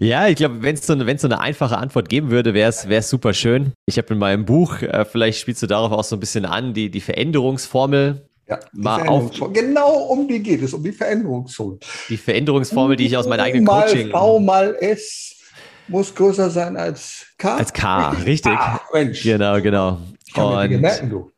[0.00, 3.32] ja, ich glaube, wenn es so, so eine einfache Antwort geben würde, wäre es super
[3.32, 3.74] schön.
[3.86, 6.74] Ich habe in meinem Buch, äh, vielleicht spielst du darauf auch so ein bisschen an,
[6.74, 9.30] die, die Veränderungsformel ja, mal auf.
[9.52, 11.78] Genau um die geht es, um die Veränderungsformel.
[12.08, 14.10] Die Veränderungsformel, die ich aus meinem eigenen mal Coaching.
[14.10, 15.36] V mal S
[15.86, 17.56] muss größer sein als K.
[17.56, 18.52] Als K, richtig.
[18.52, 19.22] Ah, Mensch.
[19.22, 19.98] Genau, genau.
[20.26, 21.30] Ich kann Und merken, du.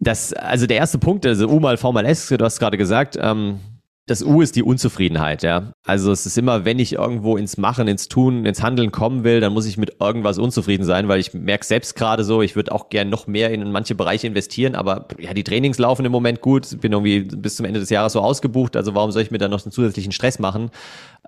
[0.00, 3.18] Das, also der erste Punkt, also U mal V mal S, du hast gerade gesagt,
[3.20, 3.60] ähm,
[4.06, 5.74] das U ist die Unzufriedenheit, ja.
[5.84, 9.40] Also es ist immer, wenn ich irgendwo ins Machen, ins Tun, ins Handeln kommen will,
[9.40, 12.72] dann muss ich mit irgendwas unzufrieden sein, weil ich merke selbst gerade so, ich würde
[12.72, 16.40] auch gern noch mehr in manche Bereiche investieren, aber ja, die Trainings laufen im Moment
[16.40, 19.38] gut, bin irgendwie bis zum Ende des Jahres so ausgebucht, also warum soll ich mir
[19.38, 20.70] dann noch einen zusätzlichen Stress machen,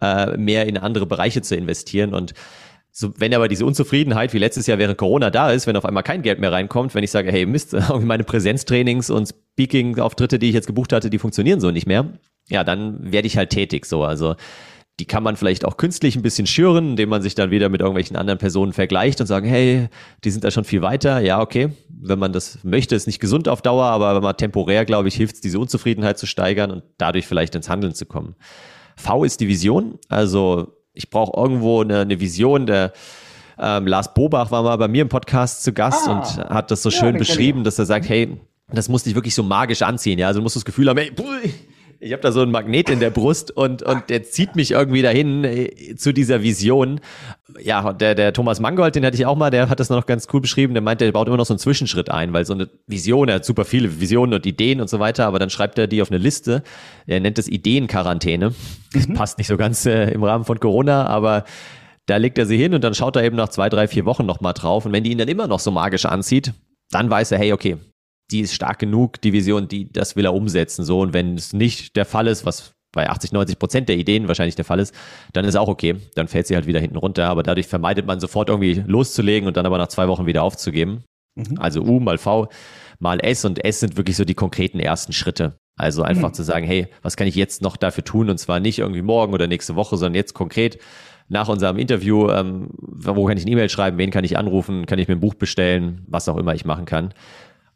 [0.01, 2.35] äh, mehr in andere Bereiche zu investieren und
[2.97, 6.05] so, wenn aber diese Unzufriedenheit wie letztes Jahr während Corona da ist, wenn auf einmal
[6.05, 10.55] kein Geld mehr reinkommt, wenn ich sage, hey Mist, meine Präsenztrainings und Speaking-Auftritte, die ich
[10.55, 12.13] jetzt gebucht hatte, die funktionieren so nicht mehr,
[12.49, 14.05] ja, dann werde ich halt tätig so.
[14.05, 14.37] Also
[15.01, 17.81] die kann man vielleicht auch künstlich ein bisschen schüren, indem man sich dann wieder mit
[17.81, 19.89] irgendwelchen anderen Personen vergleicht und sagen, hey,
[20.23, 21.19] die sind da schon viel weiter.
[21.19, 24.85] Ja, okay, wenn man das möchte, ist nicht gesund auf Dauer, aber wenn man temporär,
[24.85, 28.37] glaube ich, hilft es, diese Unzufriedenheit zu steigern und dadurch vielleicht ins Handeln zu kommen.
[28.95, 32.67] V ist die Vision, also ich brauche irgendwo eine, eine Vision.
[32.67, 32.93] Der
[33.59, 36.83] ähm, Lars Bobach war mal bei mir im Podcast zu Gast ah, und hat das
[36.83, 40.19] so ja, schön beschrieben, dass er sagt, hey, das muss dich wirklich so magisch anziehen.
[40.19, 41.13] Ja, also du musst das Gefühl haben, hey,
[42.05, 45.01] ich habe da so einen Magnet in der Brust und, und der zieht mich irgendwie
[45.01, 47.01] dahin äh, zu dieser Vision.
[47.59, 50.29] Ja, der, der Thomas Mangold, den hatte ich auch mal, der hat das noch ganz
[50.33, 50.75] cool beschrieben.
[50.75, 53.37] Der meint, der baut immer noch so einen Zwischenschritt ein, weil so eine Vision, er
[53.37, 56.11] hat super viele Visionen und Ideen und so weiter, aber dann schreibt er die auf
[56.11, 56.63] eine Liste.
[57.07, 58.53] Er nennt das Ideenquarantäne.
[58.93, 59.15] Das mhm.
[59.15, 61.45] passt nicht so ganz äh, im Rahmen von Corona, aber
[62.05, 64.27] da legt er sie hin und dann schaut er eben nach zwei, drei, vier Wochen
[64.27, 64.85] nochmal drauf.
[64.85, 66.53] Und wenn die ihn dann immer noch so magisch anzieht,
[66.91, 67.79] dann weiß er, hey, okay,
[68.31, 70.85] die ist stark genug, die Vision, die, das will er umsetzen.
[70.85, 74.29] So, und wenn es nicht der Fall ist, was bei 80, 90 Prozent der Ideen
[74.29, 74.95] wahrscheinlich der Fall ist,
[75.33, 75.97] dann ist auch okay.
[76.15, 77.29] Dann fällt sie halt wieder hinten runter.
[77.29, 81.05] Aber dadurch vermeidet man sofort irgendwie loszulegen und dann aber nach zwei Wochen wieder aufzugeben.
[81.35, 81.59] Mhm.
[81.59, 82.49] Also U mal V
[83.01, 85.59] mal S und S sind wirklich so die konkreten ersten Schritte.
[85.77, 86.35] Also einfach mhm.
[86.35, 88.31] zu sagen, hey, was kann ich jetzt noch dafür tun?
[88.31, 90.79] Und zwar nicht irgendwie morgen oder nächste Woche, sondern jetzt konkret
[91.29, 94.99] nach unserem Interview, ähm, wo kann ich eine E-Mail schreiben, wen kann ich anrufen, kann
[94.99, 97.15] ich mir ein Buch bestellen, was auch immer ich machen kann.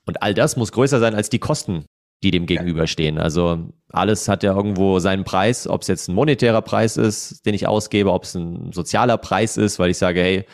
[0.09, 1.85] Und all das muss größer sein als die Kosten,
[2.23, 3.19] die dem gegenüberstehen.
[3.19, 7.53] Also alles hat ja irgendwo seinen Preis, ob es jetzt ein monetärer Preis ist, den
[7.53, 10.47] ich ausgebe, ob es ein sozialer Preis ist, weil ich sage, hey,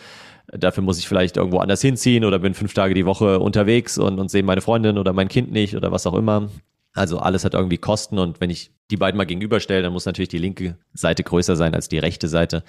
[0.49, 4.19] dafür muss ich vielleicht irgendwo anders hinziehen oder bin fünf Tage die Woche unterwegs und,
[4.19, 6.50] und sehe meine Freundin oder mein Kind nicht oder was auch immer.
[6.92, 10.31] Also alles hat irgendwie Kosten und wenn ich die beiden mal gegenüberstelle, dann muss natürlich
[10.31, 12.65] die linke Seite größer sein als die rechte Seite.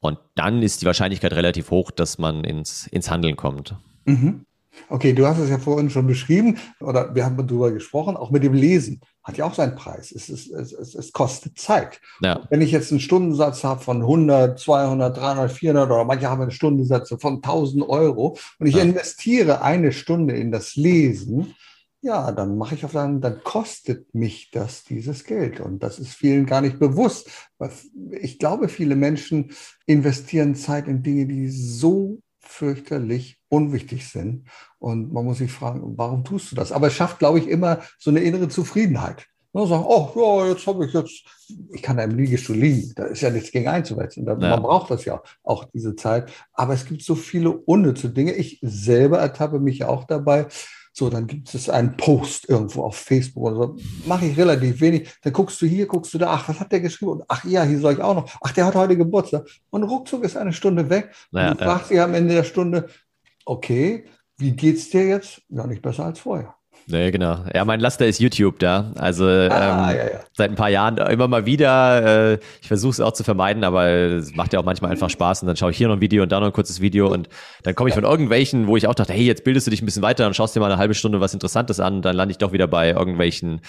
[0.00, 3.74] Und dann ist die Wahrscheinlichkeit relativ hoch, dass man ins, ins Handeln kommt.
[4.04, 4.44] Mhm.
[4.88, 8.42] Okay, du hast es ja vorhin schon beschrieben oder wir haben darüber gesprochen, auch mit
[8.42, 10.12] dem Lesen hat ja auch seinen Preis.
[10.12, 12.00] Es, ist, es, es, es kostet Zeit.
[12.20, 12.46] Ja.
[12.48, 16.52] Wenn ich jetzt einen Stundensatz habe von 100, 200, 300, 400 oder manche haben einen
[16.52, 18.82] Stundensatz von 1000 Euro und ich ja.
[18.82, 21.54] investiere eine Stunde in das Lesen,
[22.02, 25.58] ja, dann mache ich auf dann, dann kostet mich das dieses Geld.
[25.58, 27.28] Und das ist vielen gar nicht bewusst.
[28.12, 29.50] Ich glaube, viele Menschen
[29.86, 34.48] investieren Zeit in Dinge, die so fürchterlich unwichtig sind.
[34.78, 36.72] Und man muss sich fragen, warum tust du das?
[36.72, 39.26] Aber es schafft, glaube ich, immer so eine innere Zufriedenheit.
[39.52, 41.24] Man sagt, oh, ja, jetzt habe ich jetzt,
[41.72, 42.92] ich kann da im Liegestuhl liegen.
[42.94, 43.64] Da ist ja nichts gegen.
[43.64, 44.34] Ja.
[44.36, 46.30] Man braucht das ja auch, diese Zeit.
[46.52, 48.34] Aber es gibt so viele unnütze Dinge.
[48.34, 50.46] Ich selber ertappe mich auch dabei,
[50.98, 53.76] so, dann gibt es einen Post irgendwo auf Facebook oder so.
[54.06, 55.10] Mache ich relativ wenig.
[55.22, 56.28] Dann guckst du hier, guckst du da.
[56.30, 57.12] Ach, was hat der geschrieben?
[57.12, 58.34] Und ach ja, hier soll ich auch noch.
[58.40, 59.46] Ach, der hat heute Geburtstag.
[59.68, 61.14] Und ruckzuck ist eine Stunde weg.
[61.30, 61.96] Naja, und du fragst ja.
[61.96, 62.88] dich am Ende der Stunde,
[63.44, 64.06] okay,
[64.38, 65.42] wie geht's dir jetzt?
[65.50, 66.55] Ja, nicht besser als vorher.
[66.88, 67.44] Nee, genau.
[67.52, 68.92] Ja, mein Laster ist YouTube da.
[68.94, 70.20] Also ah, ähm, ja, ja.
[70.32, 72.34] seit ein paar Jahren immer mal wieder.
[72.34, 75.42] Äh, ich versuche es auch zu vermeiden, aber es macht ja auch manchmal einfach Spaß.
[75.42, 77.12] Und dann schaue ich hier noch ein Video und da noch ein kurzes Video.
[77.12, 77.28] Und
[77.64, 79.84] dann komme ich von irgendwelchen, wo ich auch dachte, hey, jetzt bildest du dich ein
[79.84, 81.96] bisschen weiter und schaust dir mal eine halbe Stunde was Interessantes an.
[81.96, 83.62] Und dann lande ich doch wieder bei irgendwelchen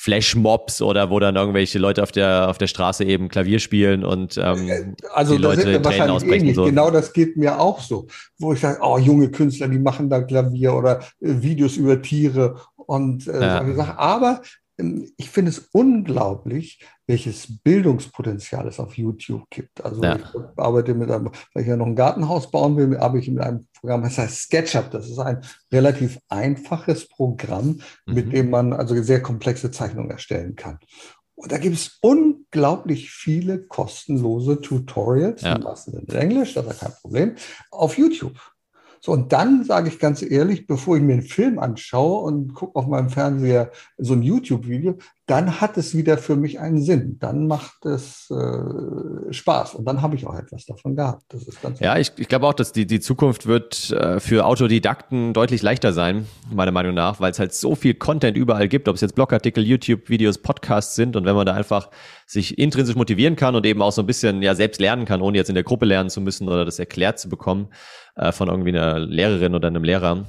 [0.00, 4.38] Flashmobs oder wo dann irgendwelche Leute auf der auf der Straße eben Klavier spielen und
[4.38, 6.54] ähm, äh, also die Leute sind Tränen ausbrechen.
[6.54, 6.66] So.
[6.66, 8.06] Genau das geht mir auch so,
[8.38, 12.60] wo ich sage, oh junge Künstler, die machen da Klavier oder äh, Videos über Tiere
[12.76, 13.74] und äh, ja.
[13.74, 13.96] Sachen.
[13.96, 14.40] Aber
[15.16, 19.84] ich finde es unglaublich, welches Bildungspotenzial es auf YouTube gibt.
[19.84, 20.16] Also ja.
[20.16, 20.24] ich
[20.56, 23.66] arbeite mit einem, weil ich ja noch ein Gartenhaus bauen will, arbeite ich mit einem
[23.80, 24.90] Programm, das heißt SketchUp.
[24.90, 25.40] Das ist ein
[25.72, 28.14] relativ einfaches Programm, mhm.
[28.14, 30.78] mit dem man also sehr komplexe Zeichnungen erstellen kann.
[31.34, 35.56] Und da gibt es unglaublich viele kostenlose Tutorials, ja.
[35.56, 37.34] in Englisch, das ist kein Problem,
[37.70, 38.40] auf YouTube.
[39.00, 42.76] So, und dann sage ich ganz ehrlich, bevor ich mir einen Film anschaue und gucke
[42.78, 47.18] auf meinem Fernseher so ein YouTube-Video, dann hat es wieder für mich einen Sinn.
[47.20, 51.24] Dann macht es äh, Spaß und dann habe ich auch etwas davon gehabt.
[51.28, 54.46] Das ist ganz ja, ich, ich glaube auch, dass die, die Zukunft wird äh, für
[54.46, 58.88] Autodidakten deutlich leichter sein, meiner Meinung nach, weil es halt so viel Content überall gibt,
[58.88, 61.90] ob es jetzt Blogartikel, YouTube-Videos, Podcasts sind und wenn man da einfach
[62.26, 65.36] sich intrinsisch motivieren kann und eben auch so ein bisschen ja selbst lernen kann, ohne
[65.36, 67.68] jetzt in der Gruppe lernen zu müssen oder das erklärt zu bekommen
[68.16, 70.24] äh, von irgendwie einer Lehrerin oder einem Lehrer,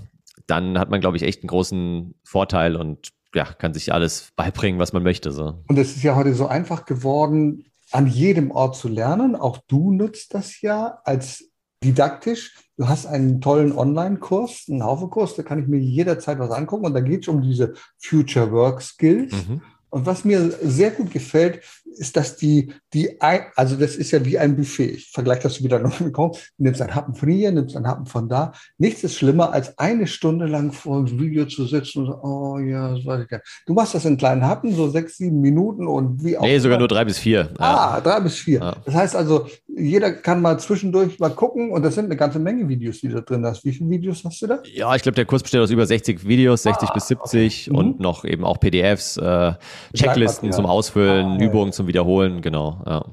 [0.46, 4.80] dann hat man, glaube ich, echt einen großen Vorteil und ja, kann sich alles beibringen,
[4.80, 5.32] was man möchte.
[5.32, 5.64] So.
[5.68, 9.36] Und es ist ja heute so einfach geworden, an jedem Ort zu lernen.
[9.36, 11.50] Auch du nutzt das ja als
[11.84, 12.56] didaktisch.
[12.78, 16.86] Du hast einen tollen Online-Kurs, einen Haufe-Kurs, da kann ich mir jederzeit was angucken.
[16.86, 19.34] Und da geht es um diese Future Work Skills.
[19.34, 19.62] Mhm.
[19.90, 24.38] Und was mir sehr gut gefällt, ist, dass die, die, also das ist ja wie
[24.38, 24.92] ein Buffet.
[24.92, 28.06] Ich vergleiche das wieder noch mit Du nimmst einen Happen von hier, nimmst einen Happen
[28.06, 28.54] von da.
[28.78, 32.60] Nichts ist schlimmer, als eine Stunde lang vor dem Video zu sitzen und so, oh
[32.60, 35.88] ja, das weiß ich gar Du machst das in kleinen Happen, so sechs, sieben Minuten
[35.88, 36.44] und wie auch.
[36.44, 37.50] Nee, sogar nur drei bis vier.
[37.60, 37.96] Ja.
[37.98, 38.60] Ah, drei bis vier.
[38.60, 38.76] Ja.
[38.86, 39.48] Das heißt also,
[39.80, 43.22] jeder kann mal zwischendurch mal gucken und das sind eine ganze Menge Videos, die da
[43.22, 43.64] drin hast.
[43.66, 44.60] Wie viele Videos hast du da?
[44.74, 47.80] Ja, ich glaube, der Kurs besteht aus über 60 Videos, 60 ah, bis 70 okay.
[47.80, 48.04] und mhm.
[48.04, 49.54] noch eben auch PDFs, äh,
[49.96, 51.72] Checklisten zum Ausfüllen, ah, Übungen ja.
[51.74, 52.82] zum Wiederholen, genau.
[52.86, 53.06] Ja.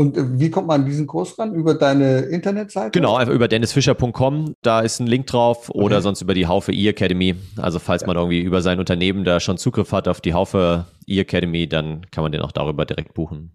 [0.00, 1.54] Und äh, wie kommt man an diesen Kurs ran?
[1.54, 2.90] Über deine Internetseite?
[2.90, 5.78] Genau, einfach über dennisfischer.com, da ist ein Link drauf okay.
[5.78, 7.34] oder sonst über die Haufe E-Academy.
[7.58, 8.06] Also falls ja.
[8.06, 12.22] man irgendwie über sein Unternehmen da schon Zugriff hat auf die Haufe E-Academy, dann kann
[12.22, 13.52] man den auch darüber direkt buchen.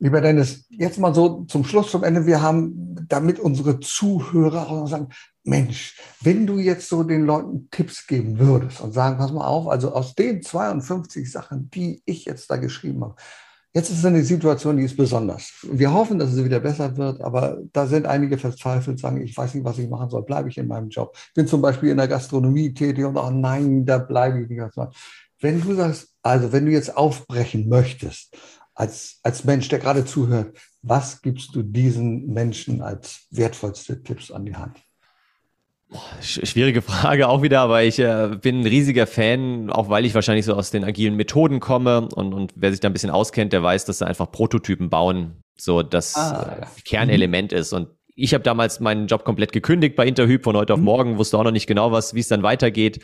[0.00, 2.24] Lieber Dennis, jetzt mal so zum Schluss, zum Ende.
[2.24, 5.08] Wir haben, damit unsere Zuhörer auch sagen,
[5.42, 9.66] Mensch, wenn du jetzt so den Leuten Tipps geben würdest und sagen, pass mal auf,
[9.66, 13.16] also aus den 52 Sachen, die ich jetzt da geschrieben habe,
[13.74, 15.52] jetzt ist eine Situation, die ist besonders.
[15.62, 19.54] Wir hoffen, dass es wieder besser wird, aber da sind einige verzweifelt, sagen, ich weiß
[19.54, 21.16] nicht, was ich machen soll, bleibe ich in meinem Job.
[21.34, 24.62] Bin zum Beispiel in der Gastronomie tätig und oh nein, da bleibe ich nicht.
[25.40, 28.36] Wenn du sagst, also wenn du jetzt aufbrechen möchtest,
[28.78, 34.46] als, als Mensch, der gerade zuhört, was gibst du diesen Menschen als wertvollste Tipps an
[34.46, 34.78] die Hand?
[36.20, 40.44] Schwierige Frage auch wieder, aber ich äh, bin ein riesiger Fan, auch weil ich wahrscheinlich
[40.44, 43.62] so aus den agilen Methoden komme und, und wer sich da ein bisschen auskennt, der
[43.62, 46.68] weiß, dass da einfach Prototypen bauen so das ah, ja.
[46.84, 47.58] Kernelement mhm.
[47.58, 47.72] ist.
[47.72, 50.84] Und ich habe damals meinen Job komplett gekündigt bei Interhyp von heute auf mhm.
[50.84, 53.00] morgen, wusste auch noch nicht genau, was, wie es dann weitergeht.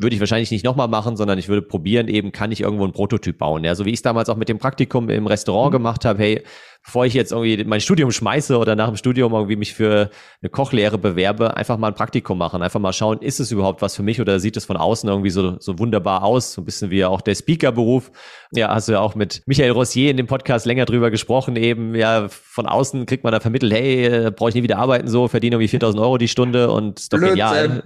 [0.00, 2.92] Würde ich wahrscheinlich nicht nochmal machen, sondern ich würde probieren, eben kann ich irgendwo einen
[2.92, 3.64] Prototyp bauen.
[3.64, 5.78] Ja, so wie ich es damals auch mit dem Praktikum im Restaurant mhm.
[5.78, 6.44] gemacht habe, hey,
[6.84, 10.48] bevor ich jetzt irgendwie mein Studium schmeiße oder nach dem Studium irgendwie mich für eine
[10.48, 14.02] Kochlehre bewerbe, einfach mal ein Praktikum machen, einfach mal schauen, ist es überhaupt was für
[14.02, 17.04] mich oder sieht es von außen irgendwie so, so wunderbar aus, so ein bisschen wie
[17.04, 18.10] auch der Speaker-Beruf.
[18.52, 21.94] Ja, hast du ja auch mit Michael Rossier in dem Podcast länger drüber gesprochen, eben,
[21.94, 25.28] ja, von außen kriegt man da vermittelt, hey, äh, brauche ich nie wieder arbeiten so,
[25.28, 27.36] verdiene irgendwie 4000 Euro die Stunde und ist doch Blödsinn.
[27.36, 27.82] genial.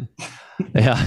[0.74, 0.98] Ja,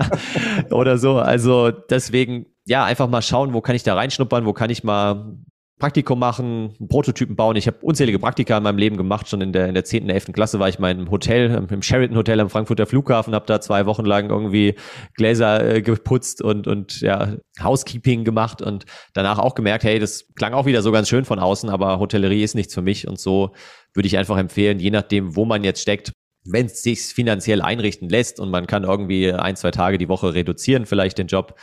[0.70, 1.18] oder so.
[1.18, 5.36] Also deswegen, ja, einfach mal schauen, wo kann ich da reinschnuppern, wo kann ich mal
[5.82, 7.56] Praktikum machen, Prototypen bauen.
[7.56, 9.28] Ich habe unzählige Praktika in meinem Leben gemacht.
[9.28, 10.26] Schon in der, in der 10., 11.
[10.32, 13.84] Klasse war ich mal im Hotel, im Sheraton Hotel am Frankfurter Flughafen, habe da zwei
[13.86, 14.76] Wochen lang irgendwie
[15.16, 20.54] Gläser äh, geputzt und, und ja, Housekeeping gemacht und danach auch gemerkt, hey, das klang
[20.54, 23.08] auch wieder so ganz schön von außen, aber Hotellerie ist nichts für mich.
[23.08, 23.50] Und so
[23.92, 26.12] würde ich einfach empfehlen, je nachdem, wo man jetzt steckt,
[26.44, 30.34] wenn es sich finanziell einrichten lässt und man kann irgendwie ein, zwei Tage die Woche
[30.34, 31.54] reduzieren, vielleicht den Job,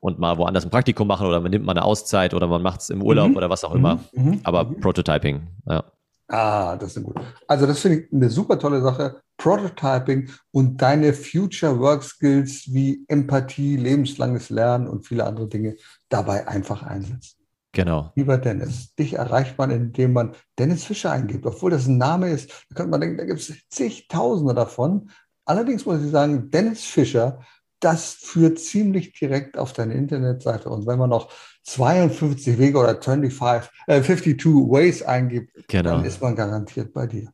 [0.00, 2.80] und mal woanders ein Praktikum machen oder man nimmt mal eine Auszeit oder man macht
[2.80, 3.36] es im Urlaub mhm.
[3.36, 3.96] oder was auch immer.
[4.12, 4.24] Mhm.
[4.24, 4.40] mhm.
[4.44, 4.80] Aber mhm.
[4.80, 5.84] Prototyping, ja.
[6.30, 7.16] Ah, das ist gut.
[7.46, 9.22] Also das finde ich eine super tolle Sache.
[9.38, 15.76] Prototyping und deine Future Work Skills wie Empathie, lebenslanges Lernen und viele andere Dinge
[16.10, 17.37] dabei einfach einsetzen.
[17.78, 18.10] Genau.
[18.16, 21.46] Lieber Dennis, dich erreicht man, indem man Dennis Fischer eingibt.
[21.46, 25.10] Obwohl das ein Name ist, da könnte man denken, da gibt es zigtausende davon.
[25.44, 27.38] Allerdings muss ich sagen, Dennis Fischer
[27.80, 30.68] das führt ziemlich direkt auf deine Internetseite.
[30.68, 31.30] Und wenn man noch
[31.62, 35.90] 52 Wege oder 25, äh, 52 Ways eingibt, genau.
[35.90, 37.30] dann ist man garantiert bei dir.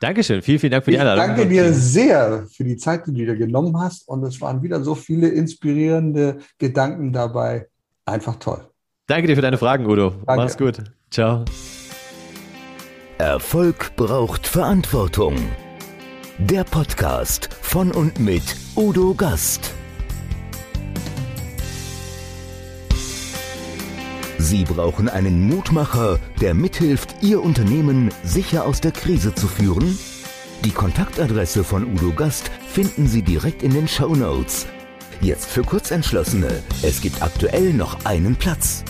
[0.00, 1.24] Dankeschön, vielen, vielen Dank für die Einladung.
[1.24, 4.06] Ich danke dir sehr für die Zeit, die du dir genommen hast.
[4.08, 7.68] Und es waren wieder so viele inspirierende Gedanken dabei.
[8.06, 8.69] Einfach toll.
[9.10, 10.10] Danke dir für deine Fragen, Udo.
[10.10, 10.24] Danke.
[10.36, 10.84] Mach's gut.
[11.10, 11.44] Ciao.
[13.18, 15.34] Erfolg braucht Verantwortung.
[16.38, 18.44] Der Podcast von und mit
[18.76, 19.74] Udo Gast.
[24.38, 29.98] Sie brauchen einen Mutmacher, der mithilft, Ihr Unternehmen sicher aus der Krise zu führen?
[30.64, 34.68] Die Kontaktadresse von Udo Gast finden Sie direkt in den Show Notes.
[35.22, 36.62] Jetzt für Kurzentschlossene.
[36.82, 38.82] Es gibt aktuell noch einen Platz.